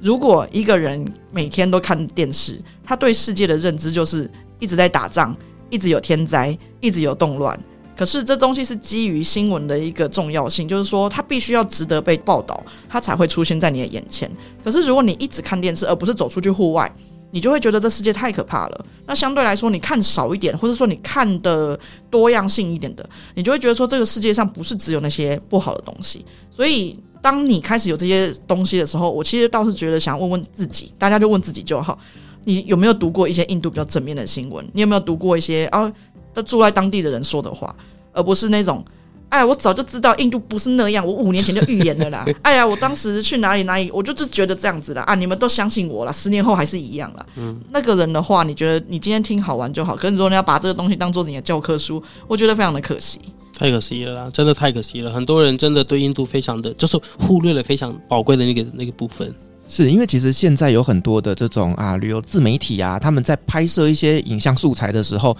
[0.00, 4.28] 如果一个人每天都看电视，他对世界的认知就是
[4.58, 5.36] 一直在打仗，
[5.68, 7.56] 一直有天灾，一直有动乱。
[8.00, 14.26] 可是这东西是基于新闻的一个重要性，就是说它必须要值得被报道，它才会出现在你的眼前。
[14.64, 16.90] 可是如果你一直看电视，而不是走出去户外，
[17.30, 18.84] 你就会觉得这世界太可怕了。
[19.04, 21.78] 那相对来说，你看少一点，或者说你看的
[22.08, 26.24] 多样性一点的，你就会觉得说这个世界上不是只有那些不好的东西。
[26.50, 31.98] 所以当你开始有这些东西的时候，我其实倒是觉得想问问自己，大家就问自己就好，
[32.46, 34.66] 你有没有读过一些印度比较正面的新闻？
[34.72, 35.92] 你有没有读过一些啊，
[36.32, 37.76] 在住在当地的人说的话？
[38.12, 38.84] 而不是那种，
[39.28, 42.26] 哎，我早就知道印度不是那样，我五年前就预言了啦。
[42.42, 45.02] 哎呀，我当时去哪里哪里，我就是觉得这样子啦。
[45.02, 47.24] 啊，你们都相信我了，十年后还是一样啦。
[47.36, 53.20] 嗯，那个人的话，你觉得你今天听好玩就好，可是如果你要把这个东西当做你的教科书，我觉得非常的可惜，
[53.56, 55.12] 太可惜了啦，真的太可惜了。
[55.12, 59.32] 很多人真的对印度非常的，就是忽略了非常宝贵的那个那个部分。
[59.68, 65.36] 是因为其实现在有很多的这种啊旅游自媒体啊，他们在拍摄一些影像素材的时候。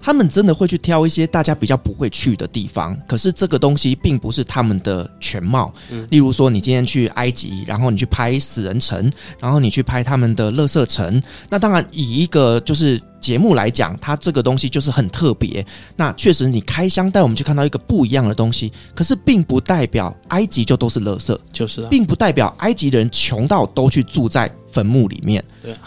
[0.00, 5.72] 他们真的会去挑一些大家比较不会去的地方，可是这个东西并不是他们的全貌。
[5.90, 13.00] 嗯，例如说，你今天去埃及，然后你去拍死人城，然后你去拍他们的垃圾城，那当然以一个就是。
[13.20, 15.64] 节目来讲，它这个东西就是很特别。
[15.94, 25.44] 那确实，你开箱带我们去看到一个不一样的东西，可是并不代表埃及就都是垃圾，就是啊，并不代表埃及的人穷到都去住在坟墓里面。
[25.60, 25.78] 对啊，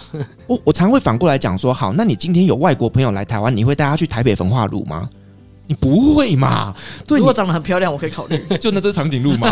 [0.47, 5.09] 我我常会反过来讲说，好，那你今天有外国朋友来台湾，你会带他去台北焚化炉吗？
[5.65, 6.75] 你不会嘛？
[7.07, 8.37] 对，如果长得很漂亮，我可以考虑。
[8.59, 9.49] 就那只长颈鹿嘛，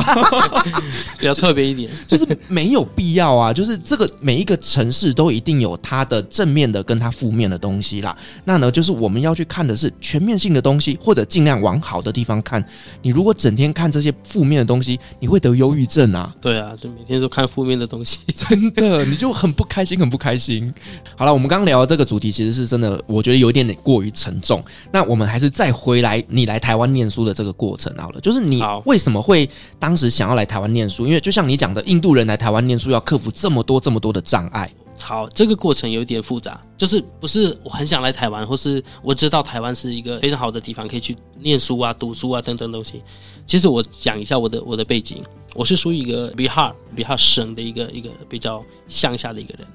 [1.18, 3.54] 比较特别一点， 就是没有必要啊。
[3.54, 8.14] 就是这个每一个城市都一定有它的正面的跟它负面的东西啦。
[8.44, 12.62] 那呢，就是我们要去看的是全面性的东西，或者尽量往好的地方看。
[13.02, 16.36] 你如果整天看这些负面的东西，你会得忧郁症啊。
[16.42, 20.74] 对啊，就每天都看负面的东西，真的你就很不开心，很不开心。
[21.16, 24.62] 好了，我们刚刚聊的这个主题其实是真的，我觉得有一点点过于沉重。
[24.92, 26.01] 那我们还是再回。
[26.02, 29.50] 来，你来台湾念书的这个过程好了，就是你为什么会
[29.80, 31.06] 当时想要来台湾念书？
[31.08, 34.72] 因为就像你讲的，印度人来台湾念书要克服这么多这么多的障碍。
[35.00, 43.02] 好，这个过程有点复杂，就是不是我很想来台湾，或是我知道台湾是一个非常好的地方，可以去念书啊、读书啊等等东西。
[43.48, 45.24] 其实我讲一下我的我的背景，
[45.56, 49.68] 我是属于一个 Bihar Bihar 省的一个一个比较乡下的一个人。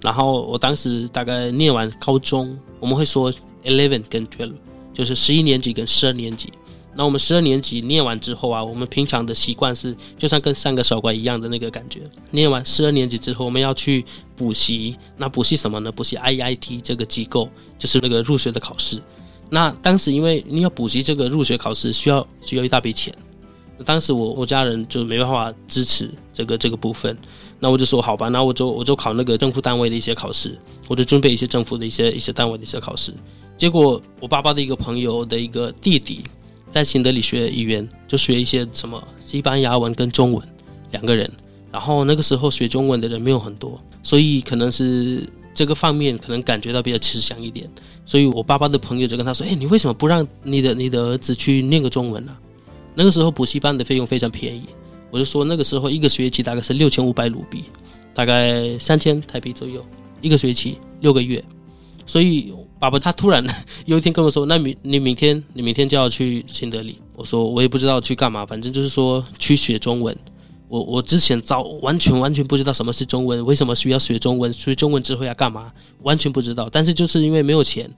[0.00, 4.54] 然后我当时大概念完高中，我们会说 eleven 跟 twelve。
[4.92, 6.52] 就是十一年级跟十二年级，
[6.94, 12.00] 那我们十二年级念完之后啊，我们平常的习惯是，就像跟三个小怪一样的那个感觉。
[12.30, 14.04] 念完十二年级之后，我们要去
[14.36, 15.90] 补习，那补习什么呢？
[15.90, 19.00] 补习 IIT 这个机构，就是那个入学的考试。
[19.48, 23.14] 那当时因为你要补习这个入学考试，需要需要一大笔钱。
[23.84, 27.16] 当时我我家人就没办法支持这个这个部分，
[27.58, 33.12] 那我就说好吧，那我就我就考那个政府单位的一些考试，我就准备一些政府的一些一些单位的一些考试。
[33.62, 36.24] 结果我爸爸的一个朋友的一个弟弟，
[36.68, 40.44] 在新德里学语言，就学一些什么西班牙文跟中文
[40.90, 41.30] 两个人。
[41.70, 45.22] 然后那个时候学中文的人没有很多，所以可能是
[45.54, 47.70] 这个方面可能感觉到比较吃香一点。
[48.04, 52.36] 所以我爸爸的朋友就跟他说：“哎，你为什么不让你的你的儿子去念个中文呢？”
[52.96, 54.64] 那个时候补习班的费用非常便宜，
[55.08, 57.66] 我就说那个时候一个学期大概是六千五百卢比，
[58.12, 59.86] 大概三千台币左右，
[60.20, 61.40] 一个学期六个月，
[62.06, 62.52] 所以。
[62.82, 63.46] 爸爸他突然
[63.86, 70.16] 有一天跟我说：“那明你明天你明天就要去新德里。”我说：“我也不知道去干嘛，反正就是说去学中文。
[70.66, 75.70] 我”我之前早完全完全不知道什么是中文，为什么需要学中文，学中文之后要干嘛，
[76.02, 76.68] 完全不知道。
[76.72, 77.88] 但是就是因为没有钱，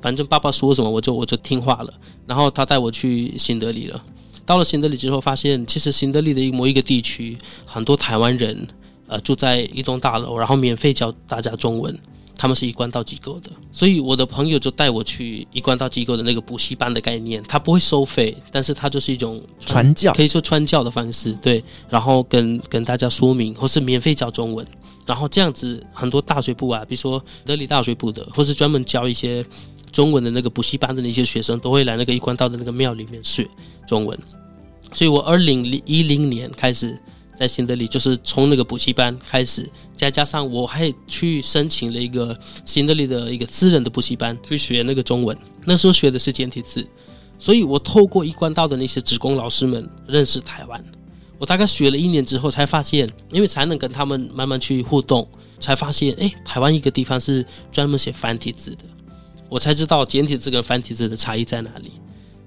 [0.00, 1.92] 反正爸爸说什么我就我就听话了。
[2.26, 4.02] 然后他带我去新德里了。
[4.46, 7.36] 到了新德里之后，发现其实新德里的一某一个地区
[7.66, 8.66] 很多台湾人
[9.06, 11.94] 呃住在一栋大楼，然后免费教大家中文。
[12.40, 21.62] 他们是一贯道机构的，所以我的朋友就带我去一贯道机构的那个补习班的概念，他不会收费，但是他就是一种传教，可以说传教的方式，对。
[21.90, 24.66] 然后跟跟大家说明，或是免费教中文，
[25.04, 29.44] 然后这样子很多大学部啊，比如说德里大学部的，或是专门教一些
[29.92, 33.46] 中文的那个补习班的那些学生，都会来那个一贯道的那个庙里面学
[33.86, 34.18] 中文。
[34.94, 36.98] 所以我二零一零年开始。
[37.40, 45.34] 在新德里，就是从那个补习班开始，再加上我还去申请了一个新德里的一个私人的补习班去学那个中文。
[45.64, 46.86] 那时候学的是简体字，
[47.38, 50.84] 所以我透过一贯道的那些职工老师们认识台湾。
[51.38, 55.26] 我大概学了一年之后，才发现，因为才能跟他们慢慢去互动，
[55.58, 58.84] 才发现，哎，台湾一个地方是专门写繁体字的，
[59.48, 61.92] 我才知道简体字跟繁体字的差异在哪里。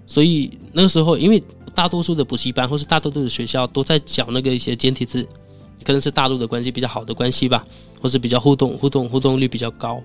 [0.05, 1.43] 所以那个时候，因为
[1.75, 5.27] 大多数的补习班或是大多数的学校都在讲那个一些简体字，
[5.83, 7.65] 可能是大陆的关系比较好的关系吧，
[8.01, 10.01] 或是比较互动、互动、互动率比较高。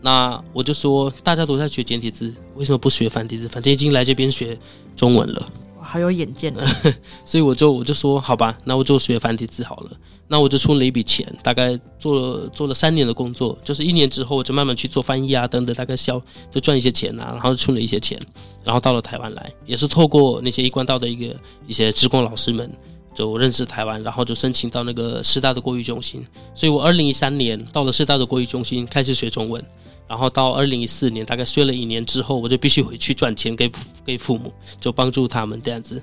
[0.00, 3.48] 那我就说，大家都在学简体字，为什么不学繁体字？
[3.48, 4.56] 反正已经来这边学
[4.96, 5.48] 中文了。
[5.88, 6.62] 好有眼见的，
[7.24, 9.90] 所以我就我就说好吧，那我就学繁体字好了。
[10.30, 18.20] 那我就出了一笔钱，大概做了做了三年的工作，就是一年之后我就慢慢去做翻译啊等等，大概销就赚一些钱啊，然后出了一些钱，
[18.62, 21.34] 然后到了台湾来，也是透过那些一贯道的一个
[21.66, 22.70] 一些职工老师们
[23.14, 26.22] 就认识台湾，然后就申请到那个师大的国语中心，
[26.54, 29.64] 所以我二零一三年到了师大的国语中心开始学中文。
[30.08, 33.70] 然后到二零一四年，大概学了一年之后，我就必须回去赚钱给
[34.06, 36.00] 给父母，就帮助他们这样子。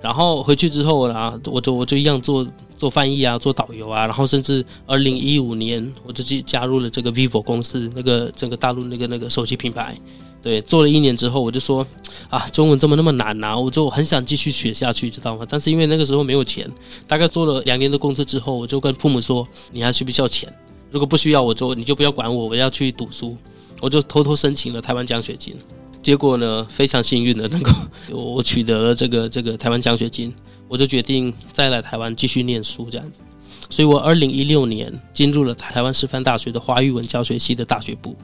[0.00, 4.06] 然后回去之后啊，我就我就一样做做翻译啊，做导游啊。
[4.06, 9.96] 然后甚至二零一五年，我就去加入了这个 vivo 公司，那个整个大陆那个那个手机品牌。
[10.40, 11.86] 对，做了一年之后，我就说
[12.28, 13.56] 啊，中文怎么那么难啊？
[13.56, 15.46] 我就很想继续学下去，知道吗？
[15.48, 16.68] 但是因为那个时候没有钱，
[17.06, 20.52] 大概做了两年的工作之后，我就跟父母说，你还需不需要钱？
[20.92, 23.34] 如果不需要我做，你就不要管我，我要去读书，
[23.80, 25.56] 我就偷偷申请了台湾奖学金。
[26.02, 27.72] 结果呢，非常幸运的能够
[28.10, 30.34] 我取得了这个这个台湾奖学金，
[30.68, 33.22] 我就决定再来台湾继续念书这样子。
[33.70, 38.14] 所以我二零一六年进入了台湾师范大学的华语文教学系的大学部。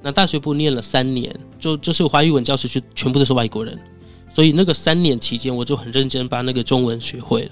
[0.00, 3.78] 那大学部念了三年，就就是华语文教学系全部都是外国人，
[4.30, 7.50] 所以那个三年期间，我就很认真把那个中文学会了。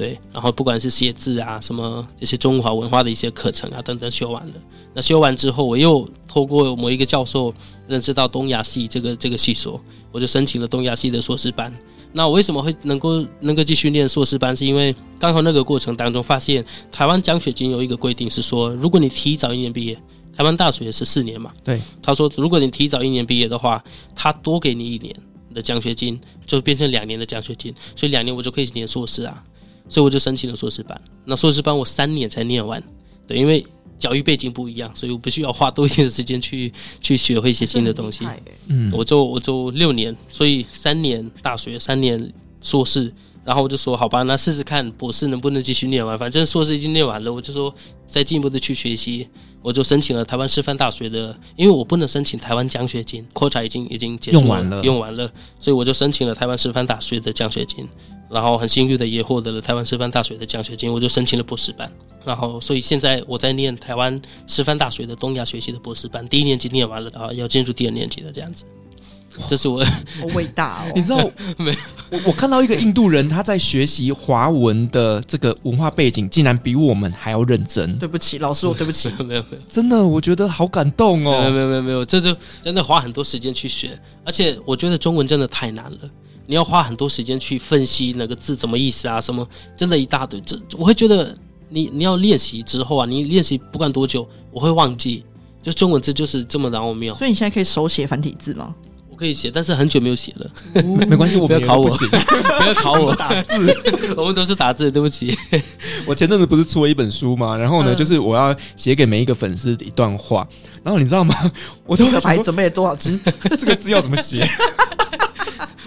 [0.00, 4.54] 对，然后不管是写字啊，什么这些中华文化的一些课程啊等等修完了。
[4.94, 7.52] 那修完之后，我又透过某一个教授
[7.86, 9.78] 认识到东亚系这个这个系所，
[10.10, 11.70] 我就申请了东亚系的硕士班。
[12.14, 14.56] 那我为什么会能够能够继续念硕士班？
[14.56, 19.94] 是因为刚好那个过程当中发现，台湾奖学金有一个规定是说，如果你提早一年毕业，
[20.34, 21.52] 台湾大学是四年嘛？
[21.62, 21.78] 对。
[22.00, 23.84] 他说，如果你提早一年毕业的话，
[24.14, 25.14] 他多给你一年
[25.52, 29.44] 的奖学金，就变成两年的奖学金，所以两年我就可以念硕士啊。
[29.90, 30.98] 所以我就申请了硕士班。
[31.26, 32.82] 那硕士班我三年才念完，
[33.26, 33.62] 对，因为
[33.98, 36.72] 教育背景不一样，所以我不需要花多一点的时间去
[37.02, 38.26] 去学会一些新的东西。
[38.68, 42.32] 嗯，我就我就六年，所以三年大学，三年
[42.62, 43.12] 硕士。
[43.42, 46.16] 然后我就说好吧，那试试看博士能不能继续念完。
[46.16, 47.74] 反正硕士已经念完了，我就说
[48.06, 49.26] 再进一步的去学习。
[49.62, 57.88] 我就申请了台湾师范大学的，因为我不能申请台湾奖学金，扩展已经已经结束了，用完了，用完了，所以我就申请了台湾师范大学的奖学金。
[58.30, 61.90] 然后很幸运的也获得了台湾师范大学的奖学金，我就申请了博士班。
[62.24, 68.64] 然后所以现在我在念台湾师范大学的东亚学系的博士班，第一年级念完了，然后要进入第二年级的这样子。
[69.48, 70.92] 这是我好伟大哦！
[70.96, 71.76] 你知道 没？
[72.10, 77.96] 我我看到一个印度人，他在学习华文的这个文化背景，竟然比我们还要认真。
[77.98, 79.08] 对不起，老师，我对不起。
[79.24, 81.38] 没有没有，真的，我觉得好感动哦。
[81.40, 85.98] 没有没有没有没有，这就真的花很多时间去学，而且我觉得中文真的太难了，
[86.46, 90.40] 你要花很多时间去分析那个字怎么意思啊，什么真的一大堆。
[90.40, 91.36] 这我会觉得
[91.68, 95.24] 你你要练习之后啊，你练习不管多久，我会忘记。
[95.62, 97.14] 就中文字就是这么奥妙。
[97.14, 98.74] 所以你现在可以手写繁体字吗？
[99.20, 100.50] 可以写，但是很久没有写了。
[101.06, 103.76] 没关系，我不要考我，不 要考我 打字。
[104.16, 105.36] 我们都是打字，对不起。
[106.06, 107.54] 我前阵子不是出了一本书吗？
[107.54, 110.48] 然后呢，就是我要写给每一个粉丝一段话。
[110.82, 111.52] 然后你知道吗？
[111.84, 113.20] 我都还准备了多少字？
[113.58, 114.48] 这个字要怎么写？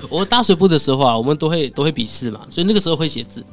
[0.09, 3.43] 我大学部的时候啊，我们都会都会笔试嘛，所以那个时候会写字。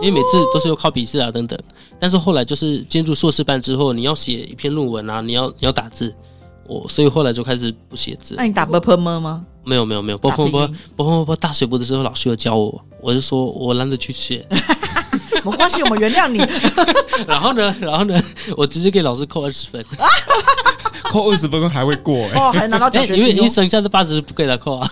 [0.00, 1.58] 因为每次都是要靠笔试啊等等。
[1.98, 6.14] 但是后来就是进入硕士班之后，你要写一篇论文啊，你要你要打字。
[6.68, 8.34] 我所以后来就开始不写字。
[8.36, 9.44] 那你打波波吗？
[9.64, 14.46] 没有没有没有波波波波波波大学部的时候，老师有教我，我就说我懒得去写。
[15.44, 16.38] 没关系，我们原谅你。
[17.26, 18.20] 然后呢，然后呢，
[18.56, 19.84] 我直接给老师扣二十分。
[21.10, 22.28] 扣二十分还会过？
[22.34, 23.06] 哦，还拿到全。
[23.16, 24.90] 因为你剩下这八十不给他扣啊，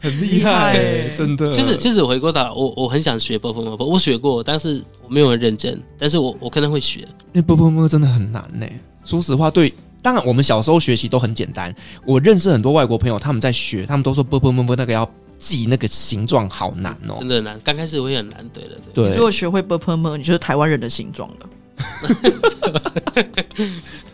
[0.00, 1.52] 很厉害，真的。
[1.52, 5.80] 其实其实回过头，我我很想学波波波波，我学过，但是我没有很认真。
[5.98, 8.66] 但是我我可能会学，因为波波波真的很难呢。
[9.04, 9.72] 说实话，对。
[10.02, 11.74] 当然，我们小时候学习都很简单。
[12.04, 17.58] 我认识很多外国朋友，他们在学，他们都说啵啵啵啵那个要记那个形状，好难哦、真的难。
[17.62, 19.14] 刚开始会很难，对的，对。
[19.14, 21.48] 如果学会啵啵啵，你就是台湾人的形状了。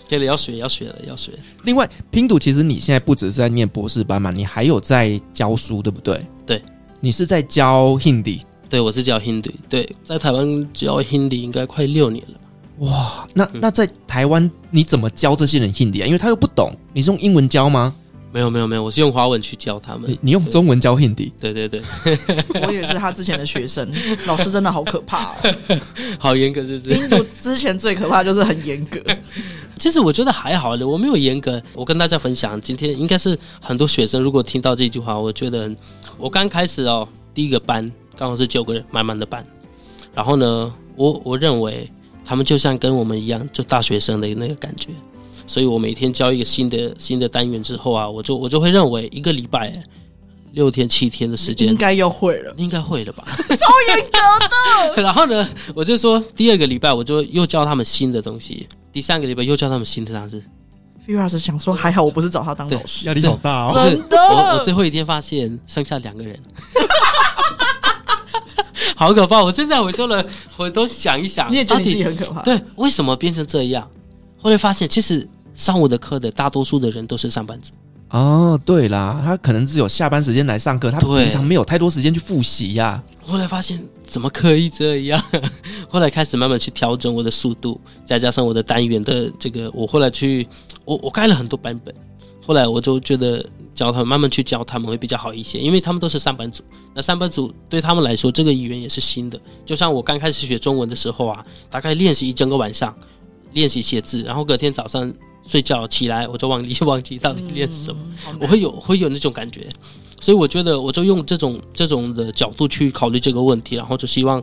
[0.09, 1.33] 对了，要学，要学了，要学。
[1.65, 6.25] 另外，拼读其实你现在不只是在念博士班嘛，你还有在教书，对不对？
[6.47, 6.63] 对，
[7.01, 8.41] 你是在教 Hindi。
[8.71, 9.53] 对，我是教 Hindi。
[9.69, 12.39] 对，在台湾教 Hindi 应该快六年了。
[12.81, 16.07] 哇，那那在台湾你怎么教这些人 Hindi 啊？
[16.07, 17.95] 因为他又不懂，你是用英文教吗？
[18.31, 20.09] 没有没有没有，我是用华文去教他们。
[20.09, 21.33] 你你用中文教 Hindi？
[21.41, 21.83] 对对对，
[22.67, 23.91] 我也是他之前的学生，
[24.27, 25.81] 老师真的好可怕哦，
[26.19, 27.01] 好严格是不是？
[27.01, 29.01] 印度之前最可怕就是很严格。
[29.79, 31.61] 其实我觉得还好的，我没有严格。
[31.73, 35.75] 我跟大家分享，今天应该是很多学生如果听到这句话，我觉得
[36.19, 39.45] 我刚开始哦，第一个班刚好是九个人，满满的班。
[40.15, 41.91] 然后呢，我我认为。
[42.29, 44.91] 他们就像跟我们一样，就大学生的那个感觉，
[45.47, 49.73] 所以我每天教一个新的新的单元之后啊，我就我就会认为一个礼拜
[50.53, 53.25] 六天七天的时间应该要会了，应该会了吧？
[53.49, 55.01] 超严格的。
[55.03, 60.43] 然后呢，我就说第二个礼拜我就又教他们新的东西，第三个礼拜又教他们新的单词。
[61.07, 63.73] 菲老师想说，还好我不是找他当老师，压力好大哦。
[63.73, 66.39] 真的，我我最后一天发现剩下两个人。
[68.97, 69.43] 好可怕！
[69.43, 70.25] 我现在回头了，
[70.57, 72.43] 回头想一想，你也觉得自己很可怕。
[72.43, 73.89] 对，为什么变成这样？
[74.41, 77.73] 后来发现，其实上我的课的大多数的人都是上班族。
[78.11, 83.03] 哦，对啦，他可能只有下班时间来上课，他平常没有太多时间去复习呀。
[83.23, 85.23] 后来发现，怎么可以这样？
[85.91, 90.49] 后来开始慢慢去调整我的速度，再加上我的单元的这个，我后来去，
[90.87, 91.95] 我我改了很多版本。
[92.47, 93.45] 后来我就觉得
[93.79, 96.65] 教他们慢慢去教他们会比较好一些，因为他们都是上班族。
[96.95, 99.41] 那上班族对他们来说，这个语言也是新的。
[99.65, 102.93] 就像我刚开始学中文的时候啊，大概练习一整个晚上，
[103.53, 105.15] 练习写字，然后隔天早上
[105.47, 109.69] 睡觉起来，我就忘记忘记到底练什么，嗯、我会有会有那种感觉。
[110.29, 114.39] 所以我觉得，我就用这种这种的角度去考虑这个问题，然后就希望，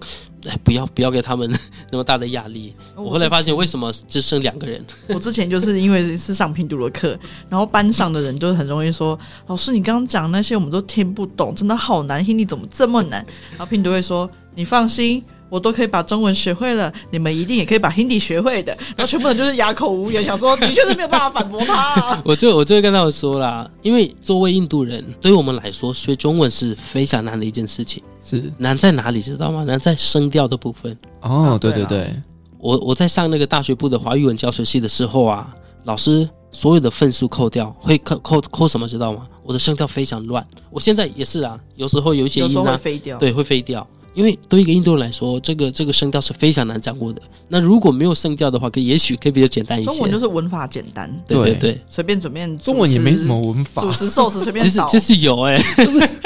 [0.47, 1.47] 哎，不要不要给他们
[1.91, 2.73] 那么大的压力。
[2.95, 4.83] 我后来发现，为什么只剩两个人？
[5.09, 7.15] 我之前就是因为是上拼读的课，
[7.49, 9.15] 然后班上的人就很容易说
[9.45, 14.27] ：“老师，你刚刚讲那些我们都听不懂，真的好难听，你怎么这么难？”然后拼读会说
[14.57, 18.75] ：“你放心，我都可以把中文学会了，你们一定也可以把 Hindi 学会的。
[18.95, 22.21] 然后全部人就是哑口无言，想说的确是没有办法反驳他啊。
[22.25, 28.01] 我就我就会跟他们说啦，因为作为印度人，对于我们来说，学中文是非常难的一件事情。
[28.23, 29.63] 是难在哪里，知道吗？
[29.63, 30.97] 难在声调的部分。
[31.21, 32.11] 哦，对对对，
[32.57, 35.47] 我我在上那个大学部的华语文教学系的时候啊，
[35.83, 39.27] 老师所有的分数扣掉，会扣扣扣什么，知道吗？
[39.43, 40.43] 我的声调非常乱。
[40.71, 43.87] 我现在也是啊，有时候有一些音啊，飞掉，对，会飞掉。
[44.15, 47.21] 因为对一个印度人来说，这个这个声调是非常难掌握的。
[47.49, 49.91] 那如果没有声调的话，可也许可以比较简单一些。
[49.91, 52.57] 中文就是文法简单，对对对，随便随便。
[52.57, 54.65] 中文也没什么文法，主食寿司随便。
[54.65, 55.61] 其实其实有哎，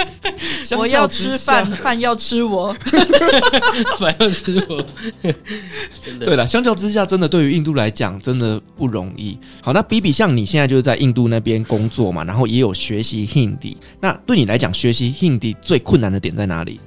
[0.77, 2.71] 我要吃饭，饭要吃我，
[3.97, 4.85] 饭要吃我。
[5.99, 6.25] 真的。
[6.27, 9.37] 对了，相较之下，真的对于印度来讲，真的不容易。
[9.61, 13.75] 好，那比比像你现在就是在印度那边工作嘛，然后也有学习 Hindi。
[13.99, 16.79] 那对你来讲，学习 Hindi 最困难的点在哪里？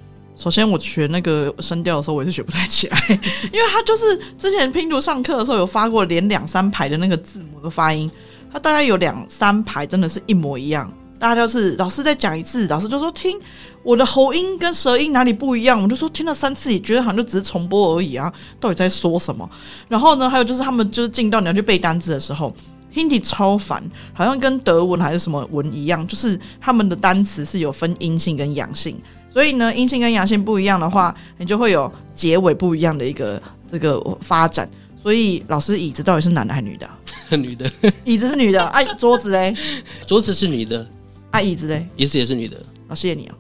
[0.43, 2.99] 首先，我学那个声调的时候，我也是学不太起来，
[3.53, 8.11] 因为他就是之前拼读上课的时候有发过连两三排的那个字母的发音，
[8.53, 13.41] 他大概有两三排真的是一模一样，大家就是老师再讲一次，老师就说听
[13.85, 19.49] 我的喉音跟舌音哪里不一样，我就说听了三次也觉得好像就只是重播而已啊，到底在说什么？
[19.87, 22.53] 然后呢，还有就是他们就是进到你要去背单词的时候
[22.93, 23.81] ，Hindi 超烦，
[24.13, 29.01] 好像跟德文还是什么文一样，就是他们的单词是有分阴性跟阳性。
[29.33, 34.69] 所以呢，阴性跟阳性不一样的话，你就会有结尾不一样的一个这个发展。
[35.03, 36.89] 所以老师椅子到底是男的还是女的？
[37.37, 37.73] 女的，
[38.05, 38.63] 椅子是女的。
[38.67, 39.57] 哎、啊，桌子嘞？
[40.07, 40.87] 桌子是女的。
[41.31, 41.89] 哎、啊，椅子嘞？
[41.97, 42.59] 椅子也是女的。
[42.87, 43.35] 好、哦，谢谢你哦。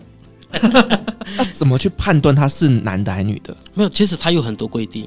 [1.36, 3.54] 那怎么去判断他是男的还是女的？
[3.74, 5.06] 没有，其实他有很多规定。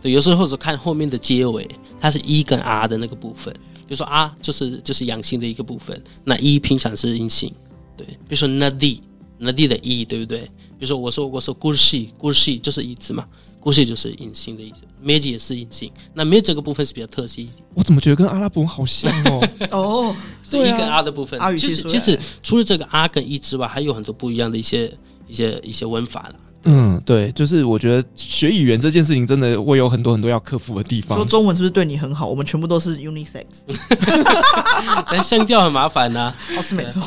[0.00, 1.68] 对，有时候是看后面的结尾，
[2.00, 3.52] 它是 E 跟 R 的那个部分。
[3.86, 7.52] 比如说 R 就是就是阳性的一个部分，那 E 平常是阴性。
[7.96, 9.00] 对，比如说 Nadi。
[9.44, 10.40] 那地的意义对不对？
[10.78, 13.24] 比如说我说我说 kursi，kursi 就是椅子嘛
[13.60, 15.90] ，kursi 就是隐性的意思，mej 也是隐性。
[16.14, 17.54] 那 mej 这个部分是比较特殊一点。
[17.74, 19.48] 我怎么觉得跟阿拉伯文好像哦？
[19.72, 21.38] 哦， 是一跟 R 的部分。
[21.40, 24.92] 阿语其实其实除了这个 R 跟 E 之外，还有很多不一样的一些
[25.26, 26.34] 一些一些文法了。
[26.64, 31.18] 嗯，对，就是我觉得学语言这件事情真的会有很多很多要克服的地方。
[31.18, 32.28] 说中文是不是对你很好？
[32.28, 33.44] 我们全部都是 unisex，
[35.10, 36.36] 但声调很麻烦呐、啊。
[36.56, 37.02] 哦，是没错。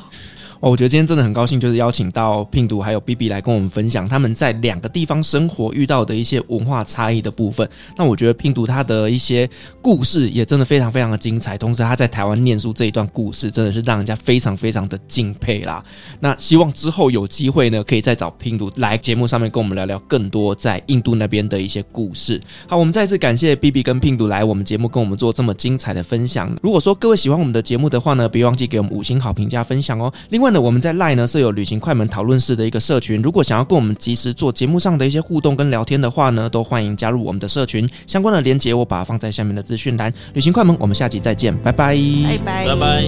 [0.70, 7.70] 我觉得今天真的很高兴，就是邀请到拼读还有 BB 来跟我们分享他们在两个地方生活遇到的一些文化差异的部分。
[7.96, 9.48] 那我觉得拼读他的一些
[9.80, 15.84] 故事也真的非常非常的精彩，同时他在台湾念书这一段故事真的是让人家非常非常的敬佩啦。
[16.20, 22.42] 那希望之后有机会呢，可以再找拼读来节目上面跟我们聊聊更多在印度那边的一些故事。
[22.68, 26.52] 好，我们再次感谢 BB 跟拼读来我们节目跟我们做这么精彩的分享。
[26.64, 30.12] 如果说各位喜欢我们的节目的话呢，别忘记给我们五星好评加分享哦。
[30.30, 37.90] 另外，我们在 LINE 呢设有旅行快门讨论室的一个社群，如果想要跟我们及时做节目上的一些互动跟聊天的话呢，都欢迎加入我们的社群。
[38.08, 40.14] 相关的连结我把它放在下面的资讯栏。
[40.34, 43.02] 旅行快门，我们下集再见，拜拜，拜拜，拜拜。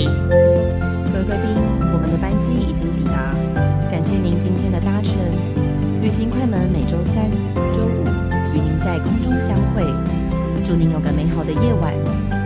[1.11, 1.55] 各位贵宾，
[1.93, 3.33] 我们的班机已经抵达，
[3.89, 5.17] 感谢您今天的搭乘。
[6.01, 7.29] 旅行快门每周三、
[7.73, 8.03] 周五
[8.55, 9.83] 与您在空中相会，
[10.63, 12.36] 祝您有个美好的夜晚。